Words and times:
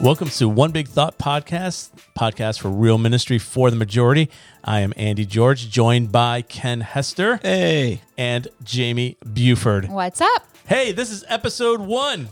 Welcome 0.00 0.28
to 0.28 0.48
One 0.48 0.72
Big 0.72 0.88
Thought 0.88 1.18
Podcast, 1.18 1.90
podcast 2.18 2.60
for 2.60 2.68
real 2.68 2.98
ministry 2.98 3.38
for 3.38 3.70
the 3.70 3.76
majority. 3.76 4.28
I 4.62 4.80
am 4.80 4.92
Andy 4.96 5.24
George, 5.24 5.70
joined 5.70 6.12
by 6.12 6.42
Ken 6.42 6.82
Hester 6.82 7.38
Hey. 7.42 8.02
and 8.18 8.46
Jamie 8.62 9.16
Buford. 9.32 9.88
What's 9.88 10.20
up? 10.20 10.46
Hey, 10.66 10.90
this 10.90 11.12
is 11.12 11.24
episode 11.28 11.80
one. 11.80 12.28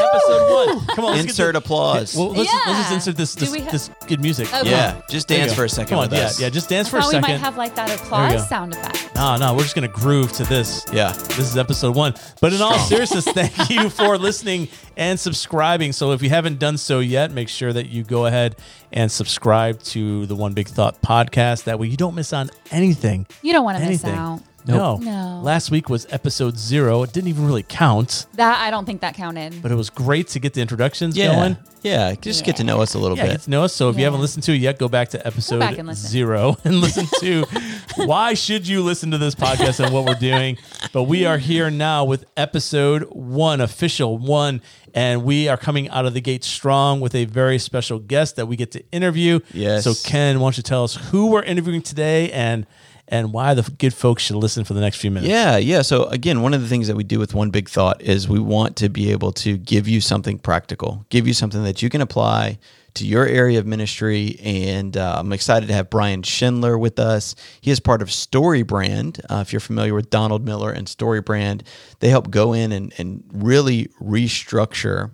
Episode 0.00 0.52
one. 0.76 0.86
Come 0.88 1.04
on, 1.04 1.12
let's 1.12 1.22
Insert 1.28 1.54
get 1.54 1.60
the, 1.60 1.64
applause. 1.64 2.16
Well, 2.16 2.30
let's, 2.30 2.52
let's 2.66 2.78
just 2.80 2.92
insert 2.92 3.16
this 3.16 3.34
Do 3.36 3.46
this, 3.46 3.62
ha- 3.64 3.70
this 3.70 3.90
good 4.08 4.20
music. 4.20 4.52
Okay. 4.52 4.68
yeah, 4.70 5.00
just 5.08 5.28
dance 5.28 5.54
for 5.54 5.64
a 5.64 5.68
second 5.68 5.90
Come 5.90 5.98
on, 6.00 6.08
with 6.10 6.18
yeah, 6.18 6.26
us. 6.26 6.40
yeah, 6.40 6.48
just 6.50 6.68
dance 6.68 6.88
I 6.88 6.90
for 6.90 6.96
a 6.98 7.02
thought 7.02 7.12
we 7.14 7.20
might 7.20 7.38
have 7.38 7.56
like 7.56 7.76
that 7.76 7.94
applause 7.94 8.48
sound 8.48 8.74
effect. 8.74 9.14
No, 9.14 9.36
no, 9.36 9.54
we're 9.54 9.62
just 9.62 9.76
gonna 9.76 9.86
groove 9.86 10.32
to 10.32 10.44
this. 10.44 10.84
Yeah. 10.92 11.12
This 11.12 11.38
is 11.40 11.56
episode 11.56 11.94
one. 11.94 12.14
But 12.40 12.52
in 12.52 12.60
all 12.60 12.76
seriousness, 12.80 13.24
thank 13.26 13.70
you 13.70 13.88
for 13.88 14.18
listening 14.18 14.66
and 14.96 15.18
subscribing. 15.20 15.92
So 15.92 16.10
if 16.10 16.22
you 16.22 16.28
haven't 16.30 16.58
done 16.58 16.76
so 16.76 16.89
yet, 16.98 17.30
make 17.30 17.48
sure 17.48 17.72
that 17.72 17.86
you 17.88 18.02
go 18.02 18.26
ahead 18.26 18.56
and 18.92 19.10
subscribe 19.12 19.80
to 19.84 20.26
the 20.26 20.34
One 20.34 20.52
Big 20.52 20.66
Thought 20.66 21.00
podcast. 21.00 21.64
That 21.64 21.78
way 21.78 21.86
you 21.86 21.96
don't 21.96 22.16
miss 22.16 22.32
on 22.32 22.50
anything. 22.72 23.26
You 23.42 23.52
don't 23.52 23.64
want 23.64 23.78
to 23.78 23.84
miss 23.88 24.02
Anything. 24.04 24.18
out. 24.20 24.40
No. 24.66 24.96
No. 24.98 25.40
Last 25.42 25.70
week 25.70 25.88
was 25.88 26.06
episode 26.10 26.58
zero. 26.58 27.02
It 27.02 27.12
didn't 27.14 27.28
even 27.28 27.46
really 27.46 27.62
count, 27.62 28.26
That 28.34 28.58
I 28.60 28.70
don't 28.70 28.84
think 28.84 29.00
that 29.00 29.14
counted. 29.14 29.62
but 29.62 29.72
it 29.72 29.74
was 29.74 29.88
great 29.88 30.28
to 30.28 30.38
get 30.38 30.52
the 30.52 30.60
introductions 30.60 31.16
Yeah. 31.16 31.34
going. 31.34 31.56
Yeah, 31.82 32.14
just 32.20 32.44
get 32.44 32.56
to 32.56 32.64
know 32.64 32.82
us 32.82 32.92
a 32.92 32.98
little 32.98 33.16
Yeah, 33.16 33.24
bit. 33.24 33.30
get 33.32 33.40
to 33.42 33.50
know 33.50 33.64
us. 33.64 33.72
So 33.74 33.88
if 33.88 33.96
you 33.96 34.04
haven't 34.04 34.20
listened 34.20 34.42
to 34.44 34.52
it 34.52 34.58
yet, 34.58 34.78
go 34.78 34.86
back 34.86 35.08
to 35.10 35.26
episode 35.26 35.60
back 35.60 35.78
and 35.78 35.88
listen. 35.88 36.10
zero 36.10 36.58
and 36.64 36.76
listen 36.76 37.06
to 37.20 37.44
why 37.96 38.34
should 38.34 38.66
you 38.66 38.82
listen 38.82 39.10
to 39.10 39.18
this 39.18 39.34
podcast 39.34 39.84
and 39.84 39.92
what 39.92 40.04
we're 40.04 40.14
doing. 40.14 40.58
But 40.92 41.04
we 41.04 41.26
are 41.26 41.38
here 41.38 41.70
now 41.70 42.04
with 42.04 42.24
episode 42.36 43.04
one, 43.04 43.60
official 43.60 44.18
one, 44.18 44.62
and 44.94 45.24
we 45.24 45.48
are 45.48 45.56
coming 45.56 45.88
out 45.90 46.06
of 46.06 46.14
the 46.14 46.20
gate 46.20 46.44
strong 46.44 47.00
with 47.00 47.14
a 47.14 47.24
very 47.24 47.58
special 47.58 47.98
guest 47.98 48.36
that 48.36 48.46
we 48.46 48.56
get 48.56 48.72
to 48.72 48.84
interview. 48.90 49.40
Yes. 49.52 49.84
So 49.84 49.94
Ken, 50.08 50.40
why 50.40 50.46
don't 50.46 50.56
you 50.56 50.62
tell 50.62 50.84
us 50.84 50.96
who 50.96 51.28
we're 51.28 51.42
interviewing 51.42 51.82
today 51.82 52.30
and 52.32 52.66
and 53.08 53.32
why 53.32 53.54
the 53.54 53.68
good 53.78 53.92
folks 53.92 54.22
should 54.22 54.36
listen 54.36 54.64
for 54.64 54.72
the 54.74 54.80
next 54.80 54.98
few 54.98 55.10
minutes? 55.10 55.28
Yeah, 55.28 55.56
yeah. 55.56 55.82
So 55.82 56.04
again, 56.04 56.42
one 56.42 56.54
of 56.54 56.62
the 56.62 56.68
things 56.68 56.86
that 56.86 56.94
we 56.94 57.02
do 57.02 57.18
with 57.18 57.34
One 57.34 57.50
Big 57.50 57.68
Thought 57.68 58.00
is 58.00 58.28
we 58.28 58.38
want 58.38 58.76
to 58.76 58.88
be 58.88 59.10
able 59.10 59.32
to 59.32 59.56
give 59.56 59.88
you 59.88 60.00
something 60.00 60.38
practical, 60.38 61.04
give 61.08 61.26
you 61.26 61.34
something 61.34 61.64
that 61.64 61.82
you 61.82 61.90
can 61.90 62.00
apply 62.00 62.58
to 62.94 63.06
your 63.06 63.26
area 63.26 63.58
of 63.58 63.66
ministry. 63.66 64.38
And 64.42 64.96
uh, 64.96 65.16
I'm 65.18 65.32
excited 65.32 65.66
to 65.66 65.74
have 65.74 65.90
Brian 65.90 66.22
Schindler 66.22 66.78
with 66.78 66.98
us. 66.98 67.34
He 67.60 67.70
is 67.70 67.80
part 67.80 68.02
of 68.02 68.10
Story 68.12 68.62
Brand. 68.62 69.20
Uh, 69.30 69.42
if 69.46 69.52
you're 69.52 69.60
familiar 69.60 69.94
with 69.94 70.10
Donald 70.10 70.44
Miller 70.44 70.70
and 70.70 70.88
Story 70.88 71.20
Brand, 71.20 71.62
they 72.00 72.08
help 72.08 72.30
go 72.30 72.52
in 72.52 72.72
and, 72.72 72.92
and 72.98 73.24
really 73.32 73.86
restructure 74.00 75.10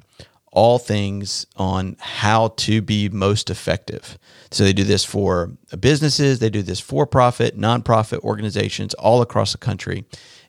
all 0.57 0.79
things 0.79 1.47
on 1.57 1.97
how 2.01 2.49
to 2.57 2.81
be 2.81 3.11
most 3.11 3.51
effective. 3.51 4.19
So 4.51 4.65
they 4.65 4.73
do 4.73 4.85
this 4.85 5.05
for 5.05 5.53
businesses, 5.79 6.39
they 6.39 6.49
do 6.49 6.63
this 6.63 6.81
for 6.81 7.07
profit, 7.07 7.59
nonprofit 7.59 8.21
organizations 8.21 8.95
all 8.95 9.21
across 9.21 9.53
the 9.53 9.59
country. 9.59 10.07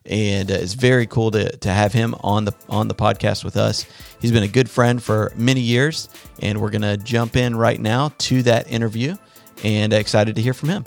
And 0.08 0.50
uh, 0.50 0.54
it's 0.54 0.72
very 0.72 1.06
cool 1.06 1.30
to, 1.32 1.54
to 1.58 1.68
have 1.68 1.92
him 1.92 2.14
on 2.20 2.46
the 2.46 2.54
on 2.68 2.88
the 2.88 2.94
podcast 2.94 3.44
with 3.44 3.56
us. 3.56 3.86
He's 4.20 4.32
been 4.32 4.42
a 4.42 4.48
good 4.48 4.68
friend 4.68 5.02
for 5.02 5.32
many 5.36 5.60
years, 5.60 6.08
and 6.40 6.60
we're 6.60 6.70
gonna 6.70 6.96
jump 6.96 7.36
in 7.36 7.54
right 7.54 7.78
now 7.78 8.12
to 8.18 8.42
that 8.44 8.70
interview. 8.70 9.16
And 9.64 9.92
excited 9.92 10.36
to 10.36 10.42
hear 10.42 10.54
from 10.54 10.68
him. 10.68 10.84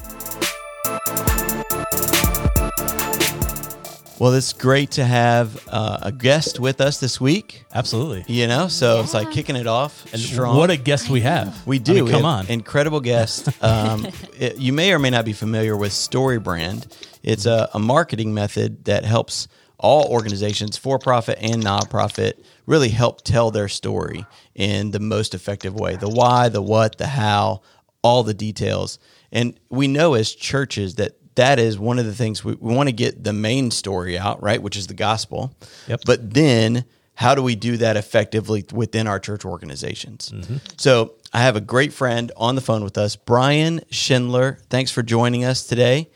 Well, 4.21 4.33
it's 4.35 4.53
great 4.53 4.91
to 4.91 5.03
have 5.03 5.67
uh, 5.67 5.97
a 6.03 6.11
guest 6.11 6.59
with 6.59 6.79
us 6.79 6.99
this 6.99 7.19
week. 7.19 7.65
Absolutely. 7.73 8.23
You 8.31 8.45
know, 8.45 8.67
so 8.67 8.99
it's 9.01 9.15
like 9.15 9.31
kicking 9.31 9.55
it 9.55 9.65
off 9.65 10.05
And 10.13 10.21
strong. 10.21 10.57
what 10.57 10.69
a 10.69 10.77
guest 10.77 11.09
we 11.09 11.21
have. 11.21 11.65
We 11.65 11.77
I 11.77 11.79
do. 11.79 11.93
mean, 11.95 12.05
We 12.05 12.11
come 12.11 12.21
have 12.21 12.25
on. 12.41 12.47
Incredible 12.47 12.99
guest. 12.99 13.49
Um, 13.63 14.05
it- 14.37 14.57
you 14.57 14.73
may 14.73 14.93
or 14.93 14.99
may 14.99 15.09
not 15.09 15.25
be 15.25 15.33
familiar 15.33 15.75
with 15.75 15.91
Story 15.91 16.37
Brand. 16.37 16.85
It's 17.23 17.47
a, 17.47 17.67
a 17.73 17.79
marketing 17.79 18.31
method 18.35 18.85
that 18.85 19.05
helps 19.05 19.47
all 19.79 20.05
organizations, 20.11 20.77
for 20.77 20.99
profit 20.99 21.39
and 21.41 21.63
nonprofit, 21.63 22.33
really 22.67 22.89
help 22.89 23.23
tell 23.23 23.49
their 23.49 23.67
story 23.69 24.23
in 24.53 24.91
the 24.91 24.99
most 24.99 25.33
effective 25.33 25.73
way 25.73 25.95
the 25.95 26.07
why, 26.09 26.47
the 26.49 26.61
what, 26.61 26.99
the 26.99 27.07
how, 27.07 27.61
all 28.03 28.21
the 28.21 28.35
details. 28.35 28.99
And 29.31 29.59
we 29.71 29.87
know 29.87 30.13
as 30.13 30.31
churches 30.35 30.95
that 30.95 31.17
that 31.35 31.59
is 31.59 31.79
one 31.79 31.99
of 31.99 32.05
the 32.05 32.13
things 32.13 32.43
we, 32.43 32.55
we 32.55 32.75
want 32.75 32.89
to 32.89 32.93
get 32.93 33.23
the 33.23 33.33
main 33.33 33.71
story 33.71 34.17
out, 34.17 34.41
right? 34.41 34.61
Which 34.61 34.75
is 34.75 34.87
the 34.87 34.93
gospel. 34.93 35.55
Yep. 35.87 36.01
But 36.05 36.33
then 36.33 36.85
how 37.15 37.35
do 37.35 37.43
we 37.43 37.55
do 37.55 37.77
that 37.77 37.97
effectively 37.97 38.65
within 38.71 39.07
our 39.07 39.19
church 39.19 39.45
organizations? 39.45 40.33
So 40.77 41.15
I 41.33 41.41
have 41.41 41.55
a 41.55 41.61
great 41.61 41.93
friend 41.93 42.31
on 42.35 42.55
the 42.55 42.61
phone 42.61 42.83
with 42.83 42.97
us, 42.97 43.15
Brian 43.15 43.81
Schindler. 43.89 44.59
Thanks 44.69 44.91
for 44.91 45.03
joining 45.03 45.45
us 45.45 45.65
today. 45.65 46.09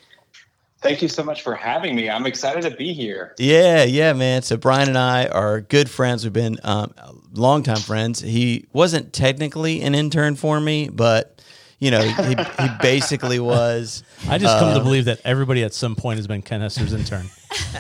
Thank 0.81 1.01
you 1.01 1.07
so 1.07 1.23
much 1.23 1.41
for 1.41 1.55
having 1.55 1.95
me. 1.95 2.09
I'm 2.09 2.27
excited 2.27 2.61
to 2.63 2.75
be 2.75 2.93
here. 2.93 3.33
Yeah, 3.39 3.85
yeah, 3.85 4.13
man. 4.13 4.43
So 4.43 4.55
Brian 4.55 4.89
and 4.89 4.97
I 4.97 5.25
are 5.25 5.61
good 5.61 5.89
friends. 5.89 6.23
We've 6.23 6.33
been 6.33 6.59
um, 6.63 6.93
longtime 7.33 7.77
friends. 7.77 8.19
He 8.19 8.65
wasn't 8.71 9.11
technically 9.11 9.81
an 9.81 9.95
intern 9.95 10.35
for 10.35 10.59
me, 10.59 10.89
but 10.89 11.41
you 11.79 11.91
know, 11.91 12.01
he, 12.01 12.35
he 12.35 12.69
basically 12.81 13.39
was. 13.39 14.03
I 14.29 14.37
just 14.37 14.57
come 14.59 14.71
to 14.73 14.77
Um, 14.79 14.83
believe 14.83 15.05
that 15.05 15.19
everybody 15.25 15.63
at 15.63 15.73
some 15.73 15.95
point 15.95 16.17
has 16.17 16.27
been 16.27 16.41
Ken 16.41 16.61
Hester's 16.61 16.93
intern. 16.93 17.25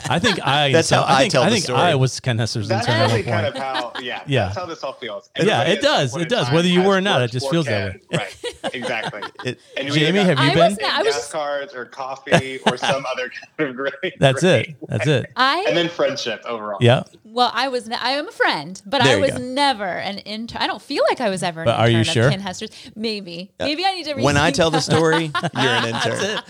I 0.09 0.19
think 0.19 0.39
I. 0.45 0.71
That's 0.73 0.89
how 0.89 1.03
I 1.05 1.21
think, 1.21 1.31
tell 1.33 1.43
I 1.43 1.45
the 1.45 1.51
think 1.55 1.63
story. 1.65 1.79
I 1.79 1.95
was 1.95 2.19
Ken 2.19 2.37
Hester's 2.37 2.67
That's 2.67 2.87
intern 2.87 3.01
at 3.01 3.07
really 3.11 3.23
one 3.23 3.31
kind 3.43 3.53
point. 3.53 3.65
of 3.65 3.93
how, 3.95 4.01
yeah, 4.01 4.23
Yeah. 4.27 4.45
that's 4.45 4.57
how 4.57 4.65
this 4.65 4.83
all 4.83 4.93
feels. 4.93 5.29
Yeah, 5.41 5.63
it 5.63 5.81
does, 5.81 6.15
it 6.15 6.29
does. 6.29 6.49
Whether 6.51 6.67
you 6.67 6.81
were 6.83 6.97
or 6.97 7.01
not, 7.01 7.21
it 7.23 7.31
just 7.31 7.47
for 7.47 7.51
feels 7.53 7.65
that 7.65 7.93
way. 7.95 8.01
Right, 8.13 8.73
exactly. 8.73 9.21
It- 9.43 9.59
And 9.77 9.91
Jamie, 9.91 10.19
either 10.19 10.35
have 10.35 10.39
you 10.39 10.51
I 10.51 10.53
been? 10.53 10.71
was 10.71 10.79
not- 10.81 10.91
I 10.93 11.03
was 11.03 11.15
just- 11.15 11.31
cards 11.31 11.73
or 11.73 11.85
coffee 11.85 12.59
or 12.67 12.77
some 12.77 13.05
other 13.11 13.31
kind 13.57 13.69
of 13.69 13.75
great. 13.75 14.13
That's 14.19 14.41
great 14.41 14.69
it. 14.69 14.75
That's 14.87 15.05
way. 15.07 15.13
it. 15.19 15.31
I 15.35 15.65
And 15.67 15.75
then 15.75 15.89
friendship 15.89 16.43
overall. 16.45 16.77
Yeah. 16.81 17.03
Well, 17.35 17.51
I 17.53 17.67
was 17.67 17.87
ne- 17.87 17.95
I 17.97 18.11
am 18.11 18.27
a 18.27 18.31
friend, 18.31 18.81
but 18.85 19.03
There 19.03 19.17
I 19.17 19.19
was 19.19 19.31
go. 19.31 19.37
never 19.39 19.83
an 19.85 20.19
intern. 20.19 20.61
I 20.61 20.67
don't 20.67 20.81
feel 20.81 21.03
like 21.09 21.19
I 21.21 21.29
was 21.29 21.43
ever 21.43 21.61
an 21.61 21.65
But 21.65 21.79
are 21.79 21.89
you 21.89 21.99
intern 21.99 22.13
sure? 22.13 22.25
of 22.25 22.31
Ken 22.31 22.39
Hester's. 22.39 22.69
Maybe. 22.95 23.51
Maybe 23.59 23.83
I 23.85 23.93
need 23.95 24.05
to. 24.05 24.13
when 24.15 24.37
I 24.37 24.51
rethink 24.51 24.55
tell 24.55 24.71
the 24.71 24.79
story, 24.79 25.25
you're 25.25 25.51
an 25.55 25.85
intern. 25.95 26.41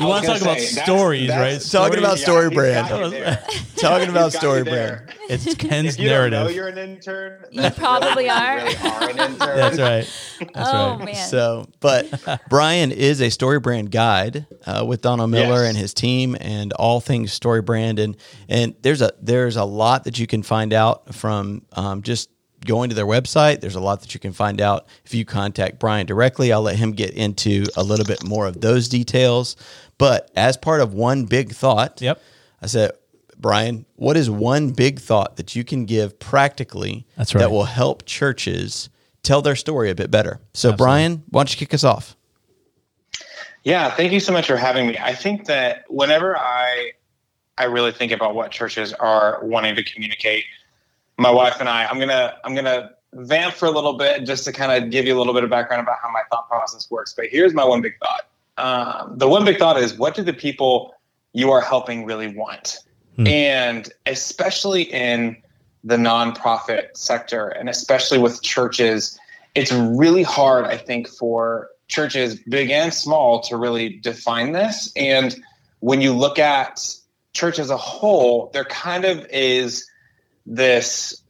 You 0.00 0.06
want 0.06 0.24
to 0.24 0.26
talk 0.26 0.40
gonna 0.40 0.42
about 0.42 0.58
that's- 0.58 0.82
stories, 0.82 1.28
that's- 1.28 1.64
right? 1.64 1.70
Talking 1.80 1.98
about 2.00 2.18
Yeah, 2.18 2.24
story 2.24 2.44
he's 2.48 2.54
brand. 2.54 2.88
got 2.88 3.00
you 3.04 3.10
there. 3.10 3.44
Talking 3.76 4.08
about 4.10 4.32
story 4.32 4.62
brand. 4.64 5.02
It's 5.30 5.54
Ken's 5.54 5.94
If 5.94 6.00
you 6.00 6.08
don't 6.10 6.30
know 6.32 6.38
narrative. 6.38 6.56
you're 6.56 6.68
an 6.68 6.76
intern, 6.78 7.44
You 7.50 7.70
probably 7.70 8.08
really 8.10 8.28
are. 8.30 8.58
You 8.58 8.64
really 8.64 8.76
are 8.90 9.02
an 9.10 9.10
intern. 9.32 9.36
That's 9.38 9.78
right. 9.78 10.48
That's 10.54 10.70
oh 10.72 10.96
right. 10.96 11.04
man. 11.04 11.28
So, 11.28 11.66
but 11.80 12.40
Brian 12.50 12.90
is 12.92 13.22
a 13.22 13.30
story 13.30 13.60
brand 13.60 13.90
guide 13.90 14.46
uh, 14.66 14.84
with 14.86 15.00
Donald 15.02 15.30
Miller 15.30 15.60
Yes. 15.62 15.68
and 15.68 15.76
his 15.78 15.94
team, 15.94 16.36
and 16.40 16.72
all 16.74 17.00
things 17.00 17.32
story 17.32 17.62
brand. 17.62 17.98
And 17.98 18.16
and 18.48 18.74
there's 18.82 19.00
a 19.02 19.12
there's 19.22 19.56
a 19.56 19.64
lot 19.64 19.99
that 20.04 20.18
you 20.18 20.26
can 20.26 20.42
find 20.42 20.72
out 20.72 21.14
from 21.14 21.62
um, 21.72 22.02
just 22.02 22.30
going 22.66 22.90
to 22.90 22.94
their 22.94 23.06
website. 23.06 23.60
There's 23.60 23.74
a 23.74 23.80
lot 23.80 24.00
that 24.02 24.12
you 24.14 24.20
can 24.20 24.32
find 24.32 24.60
out 24.60 24.86
if 25.04 25.14
you 25.14 25.24
contact 25.24 25.78
Brian 25.78 26.06
directly. 26.06 26.52
I'll 26.52 26.62
let 26.62 26.76
him 26.76 26.92
get 26.92 27.10
into 27.10 27.64
a 27.76 27.82
little 27.82 28.04
bit 28.04 28.22
more 28.24 28.46
of 28.46 28.60
those 28.60 28.88
details. 28.88 29.56
But 29.98 30.30
as 30.36 30.56
part 30.56 30.80
of 30.80 30.92
one 30.94 31.24
big 31.24 31.52
thought, 31.52 32.00
Yep. 32.02 32.20
I 32.62 32.66
said, 32.66 32.92
Brian, 33.38 33.86
what 33.96 34.18
is 34.18 34.28
one 34.28 34.70
big 34.70 35.00
thought 35.00 35.36
that 35.36 35.56
you 35.56 35.64
can 35.64 35.86
give 35.86 36.18
practically 36.18 37.06
That's 37.16 37.34
right. 37.34 37.40
that 37.40 37.50
will 37.50 37.64
help 37.64 38.04
churches 38.04 38.90
tell 39.22 39.40
their 39.40 39.56
story 39.56 39.88
a 39.88 39.94
bit 39.94 40.10
better? 40.10 40.40
So, 40.52 40.72
Brian, 40.74 41.22
why 41.30 41.40
don't 41.40 41.50
you 41.50 41.56
kick 41.58 41.72
us 41.72 41.84
off? 41.84 42.16
Yeah, 43.64 43.90
thank 43.90 44.12
you 44.12 44.20
so 44.20 44.32
much 44.32 44.46
for 44.46 44.56
having 44.56 44.86
me. 44.86 44.98
I 44.98 45.14
think 45.14 45.46
that 45.46 45.84
whenever 45.88 46.36
I 46.36 46.92
I 47.60 47.64
really 47.64 47.92
think 47.92 48.10
about 48.10 48.34
what 48.34 48.50
churches 48.50 48.94
are 48.94 49.38
wanting 49.42 49.76
to 49.76 49.84
communicate, 49.84 50.44
my 51.18 51.30
wife 51.30 51.56
and 51.60 51.68
I, 51.68 51.84
I'm 51.84 51.98
gonna 51.98 52.34
I'm 52.42 52.54
gonna 52.54 52.92
vamp 53.12 53.54
for 53.54 53.66
a 53.66 53.70
little 53.70 53.92
bit 53.92 54.24
just 54.24 54.46
to 54.46 54.52
kind 54.52 54.82
of 54.82 54.90
give 54.90 55.04
you 55.04 55.14
a 55.14 55.18
little 55.18 55.34
bit 55.34 55.44
of 55.44 55.50
background 55.50 55.82
about 55.82 55.98
how 56.02 56.10
my 56.10 56.22
thought 56.30 56.48
process 56.48 56.90
works. 56.90 57.12
But 57.14 57.26
here's 57.26 57.52
my 57.52 57.64
one 57.64 57.82
big 57.82 57.92
thought. 57.98 58.26
Um, 58.56 59.18
the 59.18 59.28
one 59.28 59.44
big 59.44 59.58
thought 59.58 59.76
is 59.78 59.92
what 59.98 60.14
do 60.14 60.22
the 60.22 60.32
people 60.32 60.94
you 61.34 61.50
are 61.50 61.60
helping 61.60 62.06
really 62.06 62.34
want? 62.34 62.78
Hmm. 63.16 63.26
And 63.26 63.92
especially 64.06 64.84
in 64.84 65.36
the 65.84 65.96
nonprofit 65.96 66.96
sector 66.96 67.48
and 67.48 67.68
especially 67.68 68.18
with 68.18 68.40
churches, 68.42 69.18
it's 69.54 69.72
really 69.72 70.22
hard, 70.22 70.64
I 70.64 70.78
think, 70.78 71.08
for 71.08 71.68
churches, 71.88 72.36
big 72.48 72.70
and 72.70 72.94
small, 72.94 73.42
to 73.42 73.58
really 73.58 73.98
define 73.98 74.52
this. 74.52 74.90
And 74.96 75.36
when 75.80 76.00
you 76.00 76.14
look 76.14 76.38
at 76.38 76.96
church 77.32 77.58
as 77.58 77.70
a 77.70 77.76
whole, 77.76 78.50
there 78.52 78.64
kind 78.64 79.04
of 79.04 79.26
is 79.30 79.88
this 80.46 81.22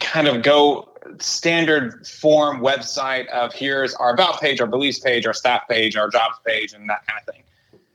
kind 0.00 0.28
of 0.28 0.42
go 0.42 0.88
standard 1.18 2.06
form 2.06 2.60
website 2.60 3.26
of 3.28 3.52
here's 3.52 3.94
our 3.94 4.12
about 4.12 4.40
page, 4.40 4.60
our 4.60 4.66
beliefs 4.66 4.98
page, 4.98 5.26
our 5.26 5.34
staff 5.34 5.68
page, 5.68 5.96
our 5.96 6.08
jobs 6.08 6.36
page, 6.46 6.72
and 6.72 6.88
that 6.88 7.06
kind 7.06 7.18
of 7.20 7.34
thing. 7.34 7.42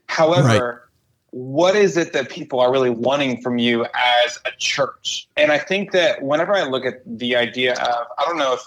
However, 0.06 0.90
what 1.30 1.76
is 1.76 1.96
it 1.96 2.12
that 2.12 2.28
people 2.28 2.60
are 2.60 2.72
really 2.72 2.90
wanting 2.90 3.40
from 3.40 3.58
you 3.58 3.84
as 3.84 4.38
a 4.44 4.50
church? 4.58 5.28
And 5.36 5.52
I 5.52 5.58
think 5.58 5.92
that 5.92 6.22
whenever 6.22 6.54
I 6.54 6.64
look 6.64 6.84
at 6.84 7.02
the 7.06 7.36
idea 7.36 7.72
of, 7.74 8.06
I 8.18 8.24
don't 8.26 8.38
know 8.38 8.54
if 8.54 8.60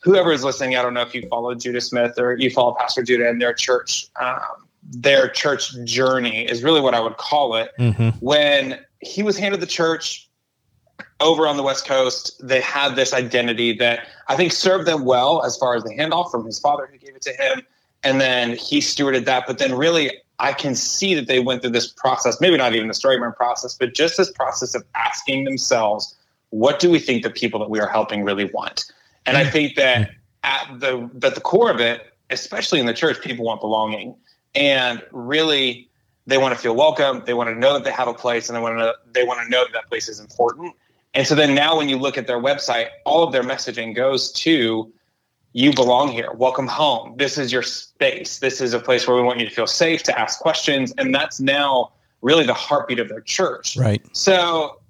whoever 0.00 0.32
is 0.32 0.44
listening, 0.44 0.76
I 0.76 0.82
don't 0.82 0.94
know 0.94 1.02
if 1.02 1.14
you 1.14 1.26
follow 1.28 1.54
Judah 1.54 1.80
Smith 1.80 2.18
or 2.18 2.36
you 2.36 2.50
follow 2.50 2.74
Pastor 2.78 3.02
Judah 3.02 3.28
and 3.28 3.42
their 3.42 3.54
church, 3.54 4.06
um, 4.20 4.68
their 5.00 5.28
church 5.28 5.74
journey 5.84 6.44
is 6.44 6.62
really 6.62 6.80
what 6.80 6.94
I 6.94 7.00
would 7.00 7.16
call 7.16 7.56
it. 7.56 7.70
Mm-hmm. 7.78 8.10
When 8.20 8.78
he 9.00 9.22
was 9.22 9.36
handed 9.36 9.60
the 9.60 9.66
church 9.66 10.28
over 11.20 11.46
on 11.46 11.56
the 11.56 11.62
West 11.62 11.86
Coast, 11.86 12.40
they 12.42 12.60
had 12.60 12.96
this 12.96 13.12
identity 13.12 13.72
that 13.78 14.06
I 14.28 14.36
think 14.36 14.52
served 14.52 14.86
them 14.86 15.04
well 15.04 15.42
as 15.44 15.56
far 15.56 15.74
as 15.74 15.82
the 15.82 15.94
handoff 15.94 16.30
from 16.30 16.44
his 16.44 16.58
father 16.58 16.88
who 16.90 16.98
gave 16.98 17.14
it 17.16 17.22
to 17.22 17.32
him. 17.32 17.62
And 18.02 18.20
then 18.20 18.56
he 18.56 18.80
stewarded 18.80 19.24
that. 19.24 19.46
But 19.46 19.58
then 19.58 19.74
really, 19.74 20.12
I 20.38 20.52
can 20.52 20.74
see 20.74 21.14
that 21.14 21.26
they 21.26 21.40
went 21.40 21.62
through 21.62 21.70
this 21.70 21.86
process, 21.86 22.40
maybe 22.40 22.56
not 22.56 22.74
even 22.74 22.88
the 22.88 22.94
StoryBrand 22.94 23.36
process, 23.36 23.74
but 23.74 23.94
just 23.94 24.16
this 24.16 24.30
process 24.30 24.74
of 24.74 24.84
asking 24.94 25.44
themselves, 25.44 26.14
what 26.50 26.80
do 26.80 26.90
we 26.90 26.98
think 26.98 27.22
the 27.22 27.30
people 27.30 27.58
that 27.60 27.70
we 27.70 27.80
are 27.80 27.88
helping 27.88 28.24
really 28.24 28.44
want? 28.46 28.92
And 29.26 29.36
I 29.36 29.48
think 29.48 29.76
that 29.76 30.10
at 30.42 30.80
the 30.80 31.10
at 31.22 31.34
the 31.34 31.40
core 31.40 31.70
of 31.70 31.80
it, 31.80 32.12
especially 32.30 32.78
in 32.78 32.86
the 32.86 32.94
church, 32.94 33.20
people 33.22 33.44
want 33.44 33.60
belonging. 33.60 34.14
And 34.54 35.02
really 35.12 35.88
they 36.26 36.38
want 36.38 36.54
to 36.54 36.60
feel 36.60 36.74
welcome, 36.74 37.22
they 37.26 37.34
want 37.34 37.50
to 37.50 37.54
know 37.54 37.74
that 37.74 37.84
they 37.84 37.90
have 37.90 38.08
a 38.08 38.14
place, 38.14 38.48
and 38.48 38.56
they 38.56 38.60
want 38.60 38.74
to 38.74 38.78
know, 38.78 38.92
they 39.12 39.24
want 39.24 39.40
to 39.42 39.48
know 39.48 39.64
that 39.64 39.72
that 39.72 39.88
place 39.88 40.08
is 40.08 40.20
important. 40.20 40.74
And 41.12 41.26
so 41.26 41.34
then 41.34 41.54
now 41.54 41.76
when 41.76 41.88
you 41.88 41.98
look 41.98 42.16
at 42.18 42.26
their 42.26 42.40
website, 42.40 42.88
all 43.04 43.22
of 43.22 43.32
their 43.32 43.42
messaging 43.42 43.94
goes 43.94 44.32
to 44.32 44.92
you 45.52 45.72
belong 45.72 46.08
here. 46.08 46.32
Welcome 46.32 46.66
home. 46.66 47.14
This 47.16 47.38
is 47.38 47.52
your 47.52 47.62
space. 47.62 48.40
This 48.40 48.60
is 48.60 48.74
a 48.74 48.80
place 48.80 49.06
where 49.06 49.16
we 49.16 49.22
want 49.22 49.38
you 49.38 49.48
to 49.48 49.54
feel 49.54 49.68
safe 49.68 50.02
to 50.04 50.18
ask 50.18 50.40
questions. 50.40 50.92
And 50.98 51.14
that's 51.14 51.40
now 51.40 51.92
really 52.22 52.44
the 52.44 52.54
heartbeat 52.54 52.98
of 52.98 53.08
their 53.08 53.20
church. 53.20 53.76
Right. 53.76 54.02
So 54.16 54.80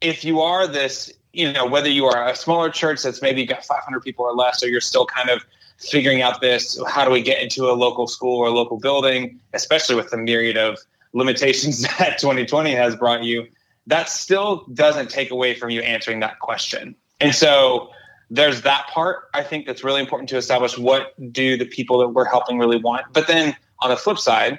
if 0.00 0.24
you 0.24 0.40
are 0.40 0.66
this, 0.66 1.12
you 1.34 1.52
know, 1.52 1.66
whether 1.66 1.90
you 1.90 2.06
are 2.06 2.26
a 2.28 2.34
smaller 2.34 2.70
church 2.70 3.02
that's 3.02 3.20
maybe 3.20 3.44
got 3.44 3.64
500 3.64 4.00
people 4.00 4.24
or 4.24 4.32
less, 4.32 4.62
or 4.62 4.68
you're 4.68 4.80
still 4.80 5.04
kind 5.04 5.28
of 5.28 5.44
figuring 5.78 6.22
out 6.22 6.40
this, 6.40 6.80
how 6.88 7.04
do 7.04 7.10
we 7.10 7.22
get 7.22 7.42
into 7.42 7.70
a 7.70 7.72
local 7.72 8.06
school 8.06 8.38
or 8.38 8.46
a 8.46 8.50
local 8.50 8.78
building, 8.78 9.40
especially 9.52 9.94
with 9.94 10.10
the 10.10 10.16
myriad 10.16 10.56
of 10.56 10.78
limitations 11.12 11.82
that 11.98 12.18
2020 12.18 12.72
has 12.74 12.96
brought 12.96 13.22
you, 13.22 13.46
that 13.86 14.08
still 14.08 14.64
doesn't 14.72 15.10
take 15.10 15.30
away 15.30 15.54
from 15.54 15.70
you 15.70 15.80
answering 15.82 16.20
that 16.20 16.38
question. 16.38 16.94
And 17.20 17.34
so 17.34 17.90
there's 18.30 18.62
that 18.62 18.86
part 18.88 19.28
I 19.34 19.42
think 19.42 19.66
that's 19.66 19.84
really 19.84 20.00
important 20.00 20.28
to 20.30 20.36
establish 20.36 20.78
what 20.78 21.14
do 21.32 21.56
the 21.56 21.66
people 21.66 21.98
that 21.98 22.08
we're 22.08 22.24
helping 22.24 22.58
really 22.58 22.78
want. 22.78 23.06
But 23.12 23.26
then 23.26 23.54
on 23.80 23.90
the 23.90 23.96
flip 23.96 24.18
side, 24.18 24.58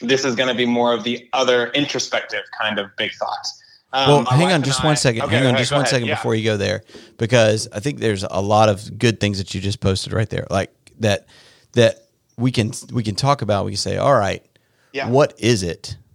this 0.00 0.24
is 0.24 0.34
going 0.34 0.48
to 0.48 0.54
be 0.54 0.66
more 0.66 0.92
of 0.92 1.04
the 1.04 1.28
other 1.32 1.68
introspective 1.68 2.42
kind 2.60 2.78
of 2.78 2.94
big 2.96 3.12
thoughts. 3.14 3.62
Um, 3.94 4.08
well, 4.08 4.24
hang 4.24 4.52
on 4.52 4.62
just 4.62 4.82
I- 4.82 4.86
one 4.88 4.96
second. 4.96 5.22
Okay, 5.22 5.36
hang 5.36 5.46
on 5.46 5.54
okay, 5.54 5.62
just 5.62 5.72
one 5.72 5.82
ahead. 5.82 5.90
second 5.90 6.08
Yeah. 6.08 6.14
before 6.16 6.34
you 6.34 6.44
go 6.44 6.56
there, 6.56 6.82
because 7.16 7.68
I 7.72 7.80
think 7.80 8.00
there's 8.00 8.24
a 8.28 8.40
lot 8.42 8.68
of 8.68 8.98
good 8.98 9.20
things 9.20 9.38
that 9.38 9.54
you 9.54 9.60
just 9.60 9.80
posted 9.80 10.12
right 10.12 10.28
there, 10.28 10.46
like 10.50 10.70
that 11.00 11.26
that 11.72 12.06
we 12.36 12.50
can 12.50 12.72
we 12.92 13.02
can 13.02 13.14
talk 13.14 13.40
about. 13.42 13.64
We 13.64 13.72
can 13.72 13.78
say, 13.78 13.96
all 13.96 14.14
right, 14.14 14.44
Yeah. 14.92 15.08
what 15.08 15.34
is 15.38 15.62
it? 15.62 15.96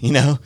You 0.00 0.12
know, 0.12 0.38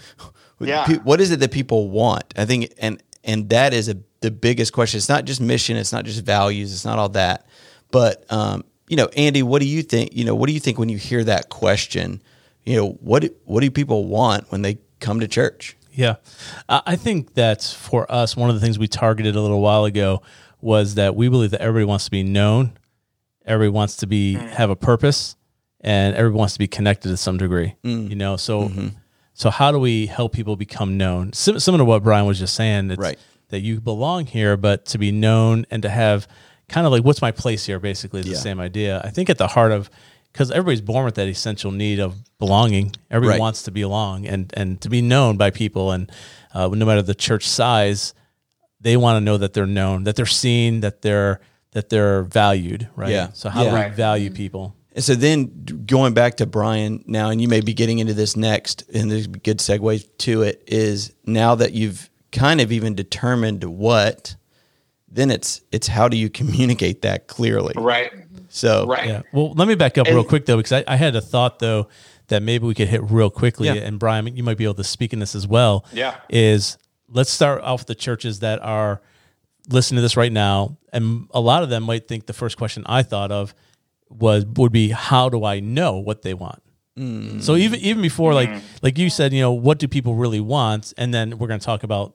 Yeah. 0.60 0.88
What 1.04 1.20
is 1.20 1.30
it 1.30 1.38
that 1.40 1.52
people 1.52 1.88
want? 1.90 2.24
I 2.36 2.44
think, 2.46 2.72
and 2.78 3.02
and 3.24 3.48
that 3.50 3.72
is 3.74 3.88
a 3.88 3.96
the 4.20 4.30
biggest 4.30 4.72
question. 4.72 4.98
It's 4.98 5.08
not 5.08 5.24
just 5.24 5.40
mission. 5.40 5.76
It's 5.76 5.92
not 5.92 6.04
just 6.04 6.24
values. 6.24 6.72
It's 6.72 6.84
not 6.84 6.98
all 6.98 7.10
that. 7.10 7.46
But 7.92 8.24
um, 8.32 8.64
you 8.88 8.96
know, 8.96 9.06
Andy, 9.16 9.42
what 9.42 9.60
do 9.60 9.68
you 9.68 9.82
think? 9.82 10.14
You 10.16 10.24
know, 10.24 10.34
what 10.34 10.46
do 10.48 10.52
you 10.52 10.60
think 10.60 10.78
when 10.78 10.88
you 10.88 10.96
hear 10.98 11.22
that 11.24 11.48
question? 11.48 12.22
You 12.64 12.76
know, 12.76 12.88
what 13.00 13.24
what 13.44 13.60
do 13.60 13.70
people 13.70 14.04
want 14.06 14.50
when 14.50 14.62
they 14.62 14.78
come 15.00 15.20
to 15.20 15.28
church? 15.28 15.75
Yeah. 15.96 16.16
I 16.69 16.96
think 16.96 17.34
that 17.34 17.62
for 17.62 18.10
us, 18.12 18.37
one 18.37 18.50
of 18.50 18.54
the 18.54 18.60
things 18.60 18.78
we 18.78 18.87
targeted 18.87 19.34
a 19.34 19.40
little 19.40 19.60
while 19.60 19.84
ago 19.87 20.22
was 20.60 20.94
that 20.94 21.16
we 21.16 21.28
believe 21.28 21.50
that 21.50 21.60
everybody 21.62 21.87
wants 21.87 22.04
to 22.04 22.10
be 22.10 22.22
known, 22.22 22.72
everybody 23.44 23.75
wants 23.75 23.96
to 23.96 24.06
be 24.06 24.37
mm. 24.37 24.48
have 24.50 24.70
a 24.70 24.76
purpose, 24.76 25.37
and 25.81 26.14
everybody 26.14 26.38
wants 26.38 26.52
to 26.52 26.58
be 26.58 26.69
connected 26.69 27.08
to 27.08 27.16
some 27.16 27.38
degree. 27.38 27.75
Mm. 27.82 28.10
You 28.10 28.16
know, 28.16 28.37
so 28.37 28.69
mm-hmm. 28.69 28.88
so 29.32 29.50
how 29.50 29.72
do 29.72 29.78
we 29.78 30.06
help 30.06 30.32
people 30.32 30.56
become 30.56 30.98
known? 30.98 31.32
Sim- 31.32 31.58
similar 31.58 31.81
to 31.81 31.84
what 31.87 32.02
Brian 32.02 32.26
was 32.26 32.38
just 32.38 32.54
saying, 32.54 32.90
it's 32.90 33.00
Right. 33.00 33.19
that 33.49 33.60
you 33.60 33.81
belong 33.81 34.26
here, 34.26 34.56
but 34.56 34.84
to 34.87 34.99
be 34.99 35.12
known 35.12 35.66
and 35.70 35.82
to 35.82 35.88
have 35.88 36.28
kind 36.69 36.87
of 36.87 36.92
like 36.92 37.04
what's 37.04 37.22
my 37.22 37.31
place 37.31 37.64
here, 37.64 37.78
basically 37.78 38.20
is 38.20 38.26
Yeah. 38.26 38.34
the 38.34 38.40
same 38.40 38.60
idea. 38.60 39.00
I 39.04 39.10
think 39.10 39.31
at 39.31 39.38
the 39.38 39.49
heart 39.49 39.72
of 39.72 39.88
because 40.36 40.50
everybody's 40.50 40.82
born 40.82 41.06
with 41.06 41.14
that 41.14 41.28
essential 41.28 41.72
need 41.72 41.98
of 41.98 42.14
belonging. 42.38 42.92
Everybody 43.10 43.38
Right. 43.38 43.40
wants 43.40 43.62
to 43.62 43.70
belong 43.70 44.26
and 44.26 44.52
and 44.54 44.78
to 44.82 44.90
be 44.90 45.00
known 45.00 45.38
by 45.38 45.48
people, 45.50 45.92
and 45.92 46.12
uh, 46.52 46.68
no 46.68 46.84
matter 46.84 47.00
the 47.00 47.14
church 47.14 47.48
size, 47.48 48.12
they 48.82 48.98
want 48.98 49.16
to 49.16 49.20
know 49.24 49.38
that 49.38 49.54
they're 49.54 49.64
known, 49.66 50.04
that 50.04 50.14
they're 50.16 50.26
seen, 50.26 50.80
that 50.80 51.00
they're 51.00 51.40
that 51.72 51.88
they're 51.88 52.22
valued. 52.24 52.86
Right. 52.94 53.10
Yeah. 53.12 53.28
So 53.32 53.48
how 53.48 53.60
do 53.62 53.66
Yeah. 53.68 53.72
we 53.74 53.80
Right. 53.80 53.94
value 53.94 54.30
people? 54.30 54.74
And 54.94 55.02
so 55.04 55.14
then 55.14 55.84
going 55.86 56.12
back 56.12 56.36
to 56.36 56.46
Brian 56.46 57.02
now, 57.06 57.30
and 57.30 57.40
you 57.40 57.48
may 57.48 57.60
be 57.62 57.72
getting 57.72 57.98
into 57.98 58.12
this 58.14 58.36
next, 58.36 58.84
and 58.94 59.10
there's 59.10 59.24
a 59.26 59.28
good 59.28 59.58
segue 59.58 60.06
to 60.18 60.42
it 60.42 60.62
is 60.66 61.12
now 61.26 61.54
that 61.54 61.72
you've 61.72 62.10
kind 62.32 62.60
of 62.60 62.72
even 62.72 62.94
determined 62.94 63.64
what, 63.64 64.36
then 65.10 65.30
it's 65.30 65.62
it's 65.72 65.86
how 65.86 66.08
do 66.08 66.16
you 66.18 66.28
communicate 66.28 67.00
that 67.02 67.26
clearly? 67.26 67.72
Right. 67.76 68.10
So 68.56 68.86
Right. 68.86 69.06
Yeah. 69.06 69.22
Well, 69.32 69.52
let 69.52 69.68
me 69.68 69.74
back 69.74 69.98
up 69.98 70.06
real 70.06 70.24
quick 70.24 70.46
though, 70.46 70.56
because 70.56 70.72
I, 70.72 70.84
I 70.88 70.96
had 70.96 71.14
a 71.14 71.20
thought 71.20 71.58
though 71.58 71.88
that 72.28 72.42
maybe 72.42 72.66
we 72.66 72.74
could 72.74 72.88
hit 72.88 73.02
real 73.10 73.30
quickly, 73.30 73.68
Yeah. 73.68 73.74
and 73.74 73.98
Brian, 73.98 74.34
you 74.34 74.42
might 74.42 74.56
be 74.56 74.64
able 74.64 74.74
to 74.74 74.84
speak 74.84 75.12
in 75.12 75.18
this 75.18 75.34
as 75.34 75.46
well. 75.46 75.84
Yeah. 75.92 76.16
Is 76.30 76.78
let's 77.08 77.30
start 77.30 77.60
off 77.62 77.80
with 77.80 77.86
the 77.88 77.94
churches 77.94 78.40
that 78.40 78.60
are 78.62 79.00
listening 79.68 79.96
to 79.96 80.02
this 80.02 80.16
right 80.16 80.32
now, 80.32 80.78
and 80.92 81.28
a 81.32 81.40
lot 81.40 81.62
of 81.62 81.68
them 81.68 81.82
might 81.82 82.08
think 82.08 82.26
the 82.26 82.32
first 82.32 82.56
question 82.56 82.82
I 82.86 83.02
thought 83.02 83.30
of 83.30 83.54
was 84.08 84.46
would 84.46 84.72
be 84.72 84.88
how 84.90 85.28
do 85.28 85.44
I 85.44 85.60
know 85.60 85.96
what 85.98 86.22
they 86.22 86.32
want? 86.34 86.62
Hmm. 86.96 87.40
So 87.40 87.56
even 87.56 87.78
even 87.80 88.00
before 88.00 88.32
like 88.32 88.48
hmm. 88.48 88.58
like 88.82 88.96
you 88.96 89.10
said, 89.10 89.32
you 89.34 89.40
know, 89.40 89.52
what 89.52 89.78
do 89.78 89.86
people 89.86 90.14
really 90.14 90.40
want, 90.40 90.94
and 90.96 91.12
then 91.12 91.36
we're 91.38 91.48
going 91.48 91.60
to 91.60 91.66
talk 91.66 91.82
about 91.82 92.14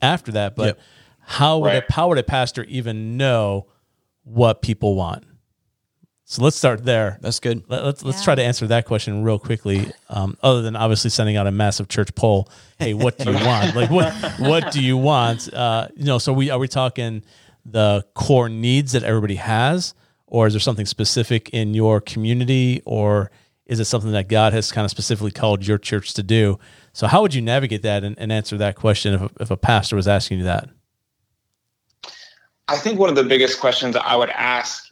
after 0.00 0.32
that. 0.32 0.56
But 0.56 0.66
Yep. 0.66 0.80
how 1.20 1.58
would 1.58 1.66
Right. 1.66 1.84
a 1.88 1.92
how 1.92 2.08
would 2.08 2.18
a 2.18 2.22
pastor 2.22 2.64
even 2.64 3.16
know 3.18 3.66
what 4.24 4.62
people 4.62 4.94
want? 4.94 5.24
So 6.34 6.42
let's 6.42 6.56
start 6.56 6.84
there. 6.84 7.16
that's 7.20 7.38
good. 7.38 7.62
Let, 7.68 7.84
us 7.84 8.02
let's 8.02 8.18
Yeah. 8.18 8.24
try 8.24 8.34
to 8.34 8.42
answer 8.42 8.66
that 8.66 8.86
question 8.86 9.22
real 9.22 9.38
quickly. 9.38 9.92
Um, 10.08 10.36
other 10.42 10.62
than 10.62 10.74
obviously 10.74 11.10
sending 11.10 11.36
out 11.36 11.46
a 11.46 11.52
massive 11.52 11.86
church 11.86 12.12
poll, 12.16 12.48
hey, 12.80 12.92
what 12.92 13.18
do 13.18 13.30
you 13.30 13.36
want? 13.46 13.76
Like 13.76 13.88
what 13.88 14.12
what 14.40 14.72
do 14.72 14.82
you 14.82 14.96
want? 14.96 15.54
Uh, 15.54 15.86
you 15.94 16.06
know, 16.06 16.18
so 16.18 16.32
we 16.32 16.50
are 16.50 16.58
we 16.58 16.66
talking 16.66 17.22
the 17.64 18.04
core 18.14 18.48
needs 18.48 18.90
that 18.92 19.04
everybody 19.04 19.36
has, 19.36 19.94
or 20.26 20.48
is 20.48 20.54
there 20.54 20.60
something 20.60 20.86
specific 20.86 21.50
in 21.50 21.72
your 21.72 22.00
community, 22.00 22.82
or 22.84 23.30
is 23.66 23.78
it 23.78 23.84
something 23.84 24.10
that 24.10 24.26
God 24.26 24.52
has 24.54 24.72
kind 24.72 24.84
of 24.84 24.90
specifically 24.90 25.30
called 25.30 25.64
your 25.64 25.78
church 25.78 26.14
to 26.14 26.24
do? 26.24 26.58
So 26.94 27.06
how 27.06 27.22
would 27.22 27.32
you 27.32 27.42
navigate 27.42 27.82
that 27.82 28.02
and, 28.02 28.18
and 28.18 28.32
answer 28.32 28.56
that 28.58 28.74
question 28.74 29.14
if 29.14 29.20
a, 29.22 29.30
if 29.38 29.50
a 29.52 29.56
pastor 29.56 29.94
was 29.94 30.08
asking 30.08 30.38
you 30.38 30.44
that? 30.46 30.68
I 32.66 32.76
think 32.76 32.98
one 32.98 33.08
of 33.08 33.14
the 33.14 33.22
biggest 33.22 33.60
questions 33.60 33.94
I 33.94 34.16
would 34.16 34.30
ask 34.30 34.90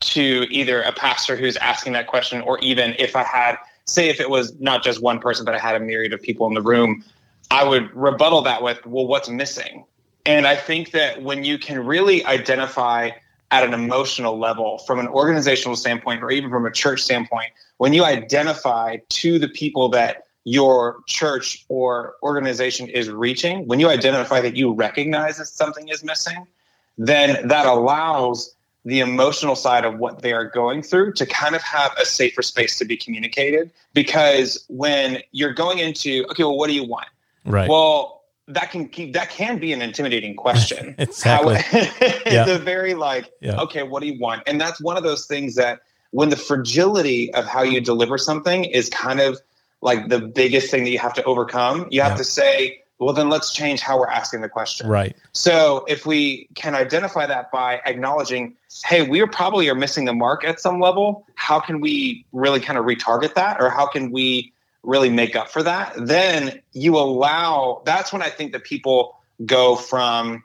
to 0.00 0.46
either 0.50 0.82
a 0.82 0.92
pastor 0.92 1.36
who's 1.36 1.56
asking 1.56 1.92
that 1.94 2.06
question, 2.06 2.40
or 2.42 2.58
even 2.60 2.94
if 2.98 3.16
I 3.16 3.24
had, 3.24 3.56
say, 3.84 4.08
if 4.08 4.20
it 4.20 4.30
was 4.30 4.58
not 4.60 4.84
just 4.84 5.02
one 5.02 5.18
person, 5.18 5.44
but 5.44 5.54
I 5.54 5.58
had 5.58 5.74
a 5.74 5.80
myriad 5.80 6.12
of 6.12 6.22
people 6.22 6.46
in 6.46 6.54
the 6.54 6.62
room, 6.62 7.04
I 7.50 7.64
would 7.64 7.94
rebuttal 7.94 8.42
that 8.42 8.62
with, 8.62 8.84
well, 8.86 9.06
what's 9.06 9.28
missing? 9.28 9.84
And 10.26 10.46
I 10.46 10.56
think 10.56 10.92
that 10.92 11.22
when 11.22 11.44
you 11.44 11.58
can 11.58 11.84
really 11.84 12.24
identify 12.26 13.10
at 13.50 13.64
an 13.64 13.72
emotional 13.72 14.38
level, 14.38 14.78
from 14.86 14.98
an 14.98 15.08
organizational 15.08 15.74
standpoint, 15.74 16.22
or 16.22 16.30
even 16.30 16.50
from 16.50 16.66
a 16.66 16.70
church 16.70 17.00
standpoint, 17.00 17.50
when 17.78 17.94
you 17.94 18.04
identify 18.04 18.98
to 19.08 19.38
the 19.38 19.48
people 19.48 19.88
that 19.88 20.24
your 20.44 20.98
church 21.06 21.64
or 21.68 22.16
organization 22.22 22.88
is 22.88 23.10
reaching, 23.10 23.66
when 23.66 23.80
you 23.80 23.88
identify 23.88 24.40
that 24.40 24.54
you 24.54 24.72
recognize 24.72 25.38
that 25.38 25.46
something 25.46 25.88
is 25.88 26.04
missing, 26.04 26.46
then 26.98 27.48
that 27.48 27.66
allows 27.66 28.54
the 28.88 29.00
emotional 29.00 29.54
side 29.54 29.84
of 29.84 29.98
what 29.98 30.22
they 30.22 30.32
are 30.32 30.46
going 30.46 30.82
through 30.82 31.12
to 31.12 31.26
kind 31.26 31.54
of 31.54 31.62
have 31.62 31.92
a 32.00 32.06
safer 32.06 32.42
space 32.42 32.78
to 32.78 32.84
be 32.84 32.96
communicated. 32.96 33.70
Because 33.92 34.64
when 34.68 35.22
you're 35.32 35.52
going 35.52 35.78
into, 35.78 36.24
okay, 36.30 36.42
well, 36.44 36.56
what 36.56 36.68
do 36.68 36.74
you 36.74 36.84
want? 36.84 37.06
Right. 37.44 37.68
Well, 37.68 38.22
that 38.46 38.70
can 38.70 38.88
keep 38.88 39.12
that 39.12 39.28
can 39.28 39.58
be 39.58 39.74
an 39.74 39.82
intimidating 39.82 40.34
question. 40.34 40.94
Exactly. 40.98 41.56
How- 41.56 41.62
it's 42.00 42.32
Yeah. 42.32 42.46
a 42.48 42.58
very 42.58 42.94
like, 42.94 43.30
Yeah. 43.42 43.60
okay, 43.60 43.82
what 43.82 44.00
do 44.00 44.08
you 44.08 44.18
want? 44.18 44.42
And 44.46 44.58
that's 44.60 44.80
one 44.80 44.96
of 44.96 45.02
those 45.02 45.26
things 45.26 45.54
that 45.56 45.80
when 46.12 46.30
the 46.30 46.36
fragility 46.36 47.32
of 47.34 47.44
how 47.44 47.62
you 47.62 47.80
deliver 47.82 48.16
something 48.16 48.64
is 48.64 48.88
kind 48.88 49.20
of 49.20 49.38
like 49.82 50.08
the 50.08 50.18
biggest 50.20 50.70
thing 50.70 50.84
that 50.84 50.90
you 50.90 50.98
have 50.98 51.12
to 51.14 51.24
overcome, 51.24 51.86
you 51.90 52.00
have 52.00 52.12
Yeah. 52.12 52.16
to 52.16 52.24
say, 52.24 52.80
well, 52.98 53.14
then 53.14 53.28
let's 53.28 53.52
change 53.52 53.80
how 53.80 53.98
we're 53.98 54.08
asking 54.08 54.40
the 54.40 54.48
question. 54.48 54.88
right. 54.88 55.16
So 55.32 55.84
if 55.88 56.04
we 56.04 56.48
can 56.54 56.74
identify 56.74 57.26
that 57.26 57.50
by 57.52 57.80
acknowledging, 57.84 58.56
hey, 58.84 59.08
we 59.08 59.20
are 59.20 59.26
probably 59.26 59.68
are 59.68 59.74
missing 59.74 60.04
the 60.04 60.12
mark 60.12 60.44
at 60.44 60.60
some 60.60 60.80
level. 60.80 61.26
How 61.36 61.60
can 61.60 61.80
we 61.80 62.26
really 62.32 62.60
kind 62.60 62.78
of 62.78 62.84
retarget 62.84 63.34
that, 63.34 63.60
or 63.60 63.70
how 63.70 63.86
can 63.86 64.10
we 64.10 64.52
really 64.82 65.10
make 65.10 65.36
up 65.36 65.48
for 65.48 65.62
that? 65.62 65.94
Then 65.96 66.60
you 66.72 66.96
allow. 66.96 67.82
That's 67.84 68.12
when 68.12 68.22
I 68.22 68.30
think 68.30 68.52
that 68.52 68.64
people 68.64 69.16
go 69.46 69.76
from 69.76 70.42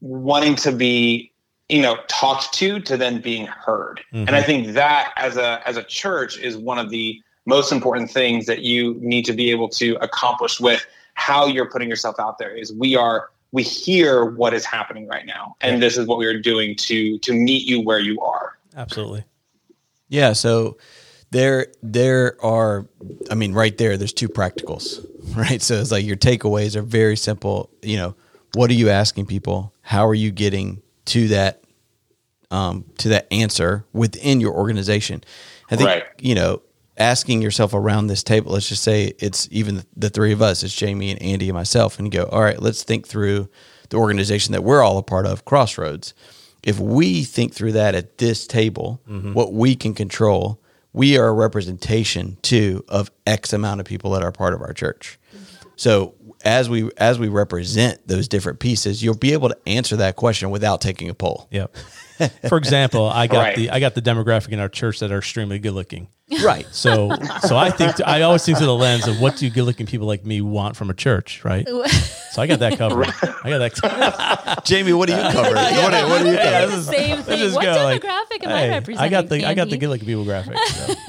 wanting 0.00 0.56
to 0.56 0.72
be 0.72 1.30
you 1.68 1.82
know 1.82 1.96
talked 2.08 2.52
to 2.54 2.80
to 2.80 2.96
then 2.96 3.20
being 3.20 3.46
heard 3.46 4.00
and 4.12 4.30
i 4.30 4.38
mm-hmm. 4.38 4.46
think 4.46 4.66
that 4.68 5.12
as 5.16 5.36
a 5.36 5.60
as 5.68 5.76
a 5.76 5.84
church 5.84 6.38
is 6.38 6.56
one 6.56 6.78
of 6.78 6.90
the 6.90 7.20
most 7.46 7.70
important 7.70 8.10
things 8.10 8.46
that 8.46 8.60
you 8.60 8.96
need 9.00 9.24
to 9.24 9.32
be 9.32 9.50
able 9.50 9.68
to 9.68 9.96
accomplish 10.00 10.58
with 10.58 10.84
how 11.20 11.46
you're 11.46 11.70
putting 11.70 11.88
yourself 11.88 12.16
out 12.18 12.38
there 12.38 12.56
is 12.56 12.72
we 12.72 12.96
are 12.96 13.30
we 13.52 13.62
hear 13.62 14.24
what 14.24 14.54
is 14.54 14.64
happening 14.64 15.06
right 15.06 15.26
now 15.26 15.54
and 15.60 15.82
this 15.82 15.96
is 15.96 16.06
what 16.06 16.18
we 16.18 16.26
are 16.26 16.40
doing 16.40 16.74
to 16.76 17.18
to 17.18 17.32
meet 17.32 17.66
you 17.66 17.80
where 17.80 18.00
you 18.00 18.20
are 18.20 18.56
Absolutely. 18.76 19.24
Yeah, 20.08 20.32
so 20.32 20.78
there 21.30 21.66
there 21.82 22.36
are 22.44 22.86
I 23.30 23.34
mean 23.34 23.52
right 23.52 23.76
there 23.76 23.96
there's 23.96 24.12
two 24.12 24.28
practicals, 24.28 25.04
right? 25.36 25.62
So 25.62 25.74
it's 25.74 25.90
like 25.90 26.04
your 26.04 26.16
takeaways 26.16 26.76
are 26.76 26.82
very 26.82 27.16
simple, 27.16 27.70
you 27.82 27.96
know, 27.96 28.14
what 28.54 28.70
are 28.70 28.74
you 28.74 28.90
asking 28.90 29.26
people? 29.26 29.72
How 29.82 30.06
are 30.06 30.14
you 30.14 30.30
getting 30.30 30.82
to 31.06 31.28
that 31.28 31.62
um 32.50 32.84
to 32.98 33.10
that 33.10 33.26
answer 33.32 33.84
within 33.92 34.40
your 34.40 34.54
organization? 34.54 35.22
I 35.70 35.76
think 35.76 35.88
Right. 35.88 36.04
you 36.20 36.34
know, 36.34 36.62
asking 37.00 37.42
yourself 37.42 37.74
around 37.74 38.06
this 38.06 38.22
table, 38.22 38.52
let's 38.52 38.68
just 38.68 38.84
say 38.84 39.14
it's 39.18 39.48
even 39.50 39.84
the 39.96 40.10
three 40.10 40.32
of 40.32 40.42
us, 40.42 40.62
it's 40.62 40.74
Jamie 40.74 41.10
and 41.10 41.20
Andy 41.20 41.48
and 41.48 41.56
myself 41.56 41.98
and 41.98 42.06
you 42.06 42.20
go, 42.20 42.28
"All 42.30 42.42
right, 42.42 42.60
let's 42.60 42.84
think 42.84 43.08
through 43.08 43.48
the 43.88 43.96
organization 43.96 44.52
that 44.52 44.62
we're 44.62 44.82
all 44.82 44.98
a 44.98 45.02
part 45.02 45.26
of, 45.26 45.44
Crossroads." 45.44 46.14
if 46.62 46.78
we 46.78 47.24
think 47.24 47.54
through 47.54 47.72
that 47.72 47.94
at 47.94 48.18
this 48.18 48.46
table, 48.46 49.00
mm-hmm. 49.08 49.32
what 49.32 49.52
we 49.52 49.74
can 49.74 49.94
control, 49.94 50.60
we 50.92 51.16
are 51.16 51.28
a 51.28 51.32
representation 51.32 52.36
too 52.42 52.84
of 52.88 53.10
X 53.26 53.52
amount 53.52 53.80
of 53.80 53.86
people 53.86 54.10
that 54.12 54.22
are 54.22 54.32
part 54.32 54.54
of 54.54 54.60
our 54.60 54.72
church. 54.72 55.18
Mm-hmm. 55.34 55.68
So 55.76 56.14
as 56.44 56.68
we 56.70 56.90
as 56.96 57.18
we 57.18 57.28
represent 57.28 58.06
those 58.06 58.28
different 58.28 58.58
pieces, 58.60 59.02
you'll 59.02 59.16
be 59.16 59.32
able 59.32 59.48
to 59.50 59.58
answer 59.66 59.96
that 59.96 60.16
question 60.16 60.50
without 60.50 60.80
taking 60.80 61.08
a 61.08 61.14
poll. 61.14 61.48
Yep. 61.50 61.74
For 62.48 62.58
example, 62.58 63.06
I 63.06 63.26
got 63.26 63.38
Right. 63.40 63.56
the 63.56 63.70
I 63.70 63.80
got 63.80 63.94
the 63.94 64.02
demographic 64.02 64.50
in 64.50 64.60
our 64.60 64.68
church 64.68 64.98
that 65.00 65.10
are 65.10 65.18
extremely 65.18 65.58
good 65.58 65.72
looking. 65.72 66.08
Right. 66.44 66.66
So 66.70 67.10
so 67.46 67.56
I 67.56 67.70
think 67.70 68.00
I 68.06 68.22
always 68.22 68.44
think 68.44 68.58
through 68.58 68.66
the 68.68 68.74
lens 68.74 69.08
of 69.08 69.20
what 69.20 69.36
do 69.36 69.48
good 69.50 69.64
looking 69.64 69.86
people 69.86 70.06
like 70.06 70.24
me 70.24 70.40
want 70.40 70.76
from 70.76 70.88
a 70.90 70.94
church, 70.94 71.44
right? 71.44 71.66
So 72.32 72.40
I 72.42 72.46
got 72.46 72.60
that 72.60 72.78
covered. 72.78 73.08
I 73.42 73.48
got 73.50 73.58
that. 73.58 74.60
Jamie, 74.64 74.92
what 74.92 75.08
do 75.08 75.14
you 75.16 75.22
cover? 75.22 75.54
what, 75.54 75.90
do- 75.90 76.08
what 76.08 76.22
do 76.22 76.30
you 76.30 76.36
cover? 76.36 76.66
this 76.66 76.74
is- 76.74 76.86
the 76.86 76.92
same 76.92 77.22
thing. 77.22 77.54
What 77.54 77.64
go, 77.64 77.72
like, 77.84 78.02
demographic 78.02 78.44
am 78.44 78.50
I 78.50 78.68
representing? 78.68 78.98
I 78.98 79.08
got 79.08 79.28
the 79.28 79.44
I 79.46 79.54
got 79.54 79.70
the 79.70 79.76
good 79.78 79.88
looking 79.88 80.06
people 80.06 80.24
graphic. 80.24 80.56
So. 80.58 80.94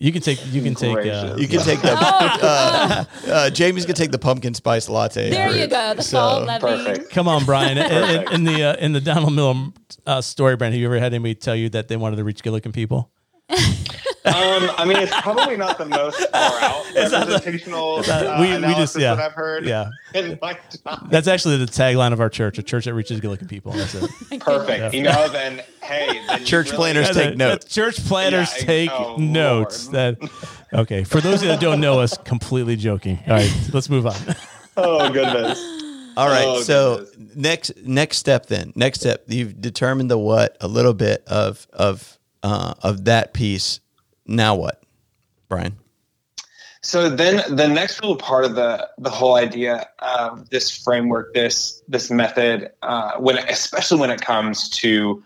You 0.00 0.12
can 0.12 0.22
take 0.22 0.38
you 0.52 0.62
can 0.62 0.76
take 0.76 0.96
uh, 0.96 1.34
You 1.36 1.48
can 1.48 1.58
take 1.60 1.82
the 1.82 1.92
uh, 2.00 3.04
uh, 3.26 3.50
Jamie's 3.50 3.84
gonna 3.84 3.94
take 3.94 4.12
the 4.12 4.18
pumpkin 4.18 4.54
spice 4.54 4.88
latte. 4.88 5.28
There 5.30 5.56
you 5.56 5.66
go. 5.66 5.94
The 5.94 6.02
salt 6.02 6.46
levy. 6.46 6.60
perfect 6.60 7.10
Come 7.10 7.26
on, 7.26 7.44
Brian. 7.44 7.76
in, 7.78 7.86
in, 7.92 8.32
in 8.32 8.44
the 8.44 8.62
uh, 8.62 8.76
in 8.76 8.92
the 8.92 9.00
Donald 9.00 9.34
Miller 9.34 9.70
uh, 10.06 10.20
story, 10.20 10.56
Brian, 10.56 10.72
have 10.72 10.80
you 10.80 10.86
ever 10.86 11.00
had 11.00 11.12
anybody 11.12 11.34
tell 11.34 11.56
you 11.56 11.68
that 11.70 11.88
they 11.88 11.96
wanted 11.96 12.16
to 12.16 12.24
reach 12.24 12.44
good 12.44 12.52
looking 12.52 12.70
people? 12.72 13.10
Um, 14.28 14.70
I 14.76 14.84
mean, 14.84 14.96
it's 14.98 15.20
probably 15.20 15.56
not 15.56 15.78
the 15.78 15.84
most 15.86 16.18
far 16.30 16.30
out 16.62 16.84
It's 16.94 17.12
representational 17.12 17.98
not- 17.98 18.08
uh, 18.08 18.36
we- 18.40 18.48
we 18.48 18.52
analysis 18.54 18.92
just- 18.92 18.98
yeah. 18.98 19.14
that 19.14 19.24
I've 19.26 19.32
heard. 19.32 19.64
Yeah. 19.66 19.90
in 20.14 20.38
my 20.42 20.54
time. 20.84 21.08
That's 21.10 21.26
actually 21.28 21.56
the 21.58 21.66
tagline 21.66 22.12
of 22.12 22.20
our 22.20 22.28
church: 22.28 22.58
a 22.58 22.62
church 22.62 22.84
that 22.86 22.94
reaches 22.94 23.20
good 23.20 23.28
looking 23.30 23.48
people. 23.48 23.72
That's 23.72 23.94
it. 23.94 24.10
Perfect. 24.40 24.94
You 24.94 25.02
know, 25.02 25.28
then 25.28 25.62
hey, 25.82 26.20
then 26.28 26.44
Church 26.44 26.66
really- 26.66 26.76
planners 26.76 27.10
take 27.10 27.32
it. 27.32 27.36
note. 27.38 27.66
Church 27.68 27.96
planners 28.06 28.52
Yeah, 28.58 28.64
take 28.66 28.90
oh, 28.92 29.16
notes. 29.16 29.92
Lord. 29.92 30.18
That 30.20 30.30
okay. 30.74 31.04
For 31.04 31.20
those 31.20 31.40
that 31.42 31.60
don't 31.60 31.80
know 31.80 32.00
us, 32.00 32.16
completely 32.18 32.76
joking. 32.76 33.18
All 33.26 33.34
right, 33.34 33.52
let's 33.72 33.88
move 33.90 34.06
on. 34.06 34.16
Oh 34.80 35.10
goodness. 35.10 35.58
All 36.16 36.28
right. 36.28 36.44
Oh, 36.46 36.60
so 36.62 36.98
goodness. 36.98 37.36
next 37.36 37.72
next 37.84 38.18
step 38.18 38.46
then. 38.46 38.72
Next 38.76 39.00
step. 39.00 39.24
You've 39.26 39.60
determined 39.60 40.08
the 40.08 40.16
what, 40.18 40.56
a 40.60 40.68
little 40.68 40.94
bit 40.94 41.24
of 41.26 41.66
of 41.72 42.16
uh, 42.44 42.74
of 42.82 43.06
that 43.06 43.34
piece. 43.34 43.80
Now 44.28 44.54
what, 44.54 44.82
Brian? 45.48 45.76
So 46.82 47.08
then 47.08 47.42
the 47.54 47.66
next 47.66 48.00
little 48.00 48.16
part 48.16 48.44
of 48.44 48.54
the 48.54 48.88
the 48.98 49.10
whole 49.10 49.34
idea 49.34 49.88
of 49.98 50.50
this 50.50 50.70
framework, 50.70 51.34
this 51.34 51.82
this 51.88 52.10
method, 52.10 52.70
uh, 52.82 53.12
when 53.18 53.38
especially 53.38 53.98
when 53.98 54.10
it 54.10 54.20
comes 54.20 54.68
to 54.70 55.22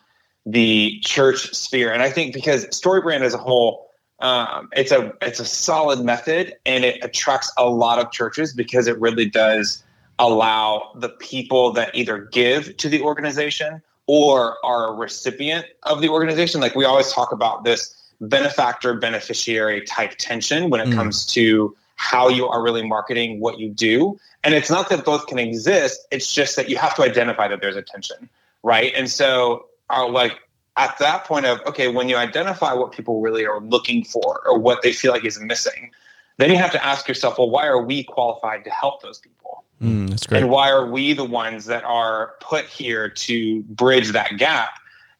the 0.47 0.99
church 1.00 1.54
sphere, 1.54 1.92
and 1.92 2.02
I 2.02 2.11
think 2.11 2.32
because 2.32 2.66
StoryBrand 2.68 3.21
as 3.21 3.35
a 3.35 3.38
whole, 3.38 3.90
um, 4.21 4.71
it's 4.73 4.92
a 4.92 5.12
it's 5.21 5.40
a 5.40 5.44
solid 5.44 6.00
method, 6.00 6.54
and 6.64 6.85
it 6.85 7.04
attracts 7.04 7.52
a 7.59 7.68
lot 7.68 7.99
of 7.99 8.11
churches 8.12 8.54
because 8.54 8.87
it 8.87 8.99
really 8.99 9.28
does 9.28 9.85
allow 10.18 10.92
the 10.97 11.11
people 11.11 11.73
that 11.73 11.94
either 11.94 12.18
give 12.32 12.76
to 12.78 12.88
the 12.88 13.02
organization 13.02 13.82
or 14.06 14.56
are 14.64 14.88
a 14.88 14.92
recipient 14.92 15.66
of 15.82 16.00
the 16.00 16.09
organization. 16.09 16.61
Like 16.61 16.75
we 16.75 16.85
always 16.85 17.12
talk 17.12 17.32
about 17.32 17.64
this 17.64 18.01
benefactor 18.28 18.94
beneficiary 18.94 19.82
type 19.82 20.14
tension 20.18 20.70
when 20.70 20.80
it 20.80 20.88
Mm. 20.88 20.96
comes 20.96 21.26
to 21.26 21.76
how 21.96 22.28
you 22.28 22.48
are 22.48 22.62
really 22.62 22.82
marketing 22.86 23.40
what 23.40 23.58
you 23.58 23.68
do. 23.70 24.18
And 24.44 24.54
it's 24.54 24.70
not 24.70 24.88
that 24.88 25.04
both 25.04 25.26
can 25.26 25.38
exist, 25.38 26.00
it's 26.10 26.32
just 26.32 26.56
that 26.56 26.68
you 26.68 26.76
have 26.76 26.94
to 26.96 27.02
identify 27.02 27.48
that 27.48 27.60
there's 27.60 27.76
a 27.76 27.82
tension, 27.82 28.28
right? 28.62 28.92
And 28.96 29.08
so, 29.10 29.66
uh, 29.90 30.08
like, 30.08 30.38
at 30.76 30.96
that 30.98 31.24
point 31.24 31.44
of 31.46 31.60
okay 31.66 31.88
when 31.88 32.08
you 32.08 32.16
identify 32.16 32.72
what 32.72 32.92
people 32.92 33.20
really 33.20 33.44
are 33.44 33.60
looking 33.60 34.02
for 34.04 34.40
or 34.46 34.58
what 34.58 34.80
they 34.82 34.92
feel 34.92 35.12
like 35.12 35.24
is 35.24 35.38
missing 35.38 35.90
then 36.38 36.50
you 36.50 36.56
have 36.56 36.72
to 36.72 36.82
ask 36.84 37.06
yourself 37.06 37.36
well 37.38 37.50
why 37.50 37.66
are 37.66 37.82
we 37.82 38.02
qualified 38.02 38.64
to 38.64 38.70
help 38.70 39.02
those 39.02 39.18
people 39.18 39.64
Mm, 39.82 40.08
that's 40.08 40.26
great. 40.26 40.40
and 40.42 40.50
why 40.50 40.70
are 40.70 40.86
we 40.90 41.12
the 41.12 41.24
ones 41.24 41.66
that 41.66 41.82
are 41.84 42.34
put 42.40 42.66
here 42.66 43.08
to 43.08 43.62
bridge 43.64 44.12
that 44.12 44.38
gap 44.38 44.70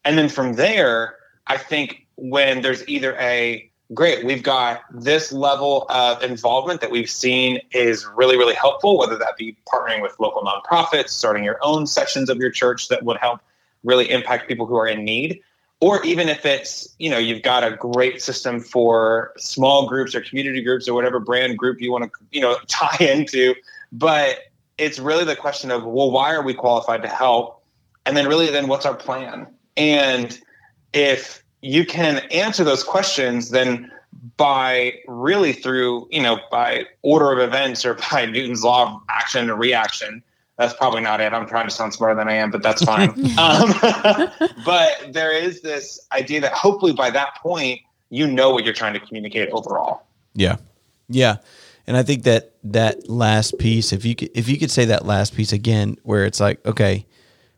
and 0.05 0.17
then 0.17 0.29
from 0.29 0.55
there 0.55 1.17
i 1.49 1.59
think 1.59 2.02
when 2.23 2.63
there's 2.63 2.87
either 2.89 3.17
a 3.19 3.69
great 3.93 4.25
we've 4.25 4.43
got 4.43 4.83
this 4.91 5.33
level 5.33 5.85
of 5.91 6.23
involvement 6.23 6.81
that 6.81 6.91
we've 6.91 7.11
seen 7.11 7.61
is 7.73 8.07
really 8.15 8.39
really 8.39 8.55
helpful 8.55 8.97
whether 8.97 9.19
that 9.19 9.37
be 9.37 9.57
partnering 9.71 10.01
with 10.01 10.19
local 10.19 10.43
nonprofits 10.43 11.11
starting 11.11 11.45
your 11.45 11.59
own 11.63 11.87
sections 11.87 12.31
of 12.31 12.39
your 12.39 12.51
church 12.51 12.89
that 12.89 13.03
would 13.03 13.19
help 13.19 13.41
really 13.85 14.11
impact 14.11 14.49
people 14.49 14.65
who 14.65 14.77
are 14.77 14.87
in 14.87 15.05
need 15.05 15.43
or 15.83 16.01
even 16.05 16.29
if 16.29 16.47
it's 16.47 16.95
you 17.01 17.11
know 17.11 17.19
you've 17.19 17.43
got 17.43 17.65
a 17.65 17.77
great 17.77 18.23
system 18.23 18.61
for 18.61 19.33
small 19.37 19.89
groups 19.89 20.15
or 20.15 20.21
community 20.21 20.63
groups 20.63 20.89
or 20.89 20.95
whatever 20.95 21.19
brand 21.19 21.59
group 21.59 21.81
you 21.81 21.91
want 21.91 22.05
to 22.05 22.11
you 22.31 22.41
know 22.41 22.57
tie 22.69 22.97
into. 23.01 23.55
But 23.91 24.39
it's 24.79 25.01
really 25.01 25.25
the 25.25 25.35
question 25.35 25.73
of 25.73 25.85
well 25.85 26.11
why 26.11 26.33
are 26.33 26.43
we 26.43 26.55
qualified 26.55 27.03
to 27.03 27.09
help? 27.09 27.65
And 28.07 28.17
then 28.17 28.29
really 28.29 28.49
then 28.49 28.69
what's 28.69 28.87
our 28.87 28.95
plan? 28.95 29.49
And 29.77 30.39
if 30.93 31.42
you 31.63 31.87
can 31.87 32.19
answer 32.31 32.65
those 32.65 32.85
questions 32.85 33.51
then 33.51 33.91
by 34.37 34.95
really 35.07 35.53
through 35.53 36.07
you 36.11 36.23
know 36.23 36.39
by 36.51 36.85
order 37.03 37.33
of 37.33 37.39
events 37.39 37.85
or 37.85 37.95
by 38.11 38.27
newton's 38.27 38.63
law 38.63 38.97
of 38.97 39.03
action 39.09 39.49
and 39.49 39.59
reaction. 39.59 40.23
That's 40.59 40.75
probably 40.75 41.01
not 41.01 41.21
it. 41.21 41.33
I'm 41.33 41.49
trying 41.49 41.67
to 41.67 41.75
sound 41.75 41.95
smarter 41.95 42.15
than 42.15 42.29
i 42.29 42.35
am 42.35 42.51
but 42.51 42.63
that's 42.63 42.85
fine. 42.93 43.11
Um, 43.39 43.73
but 44.65 45.13
there 45.13 45.33
is 45.33 45.63
this 45.63 46.07
idea 46.13 46.41
that 46.41 46.53
hopefully 46.53 46.93
by 46.93 47.11
that 47.11 47.37
point 47.37 47.81
you 48.11 48.27
know 48.27 48.51
what 48.51 48.65
you're 48.65 48.75
trying 48.75 48.93
to 48.93 49.01
communicate 49.01 49.49
overall. 49.53 50.03
Yeah, 50.35 50.57
yeah, 51.09 51.37
and 51.87 51.97
I 51.97 52.03
think 52.03 52.25
that 52.25 52.53
that 52.65 53.09
last 53.09 53.59
piece, 53.59 53.93
if 53.93 54.05
you 54.05 54.15
could, 54.15 54.31
if 54.35 54.49
you 54.49 54.59
could 54.59 54.71
say 54.71 54.85
that 54.85 55.07
last 55.07 55.35
piece 55.35 55.53
again, 55.53 55.97
where 56.03 56.25
it's 56.25 56.39
like, 56.39 56.65
okay, 56.67 57.07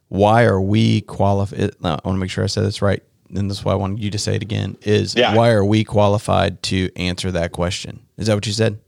why 0.08 0.44
are 0.44 0.60
we 0.60 1.02
qualified? 1.02 1.72
I 1.82 1.88
want 1.88 2.04
to 2.04 2.12
make 2.14 2.30
sure 2.30 2.44
I 2.44 2.46
said 2.46 2.64
this 2.64 2.80
right, 2.80 3.02
and 3.34 3.50
that's 3.50 3.64
why 3.64 3.72
I 3.72 3.76
wanted 3.76 4.02
you 4.02 4.10
to 4.10 4.18
say 4.18 4.36
it 4.36 4.42
again. 4.42 4.76
Is 4.82 5.14
Yeah. 5.14 5.34
why 5.34 5.50
are 5.50 5.64
we 5.64 5.84
qualified 5.84 6.62
to 6.64 6.90
answer 6.96 7.30
that 7.32 7.52
question? 7.52 8.00
Is 8.16 8.26
that 8.26 8.34
what 8.34 8.46
you 8.46 8.52
said? 8.52 8.78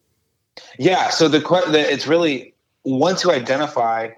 Yeah. 0.79 1.11
So 1.11 1.29
the, 1.29 1.41
the 1.71 1.93
it's 1.93 2.07
really 2.07 2.55
once 2.85 3.25
you 3.25 3.33
identify 3.33 4.11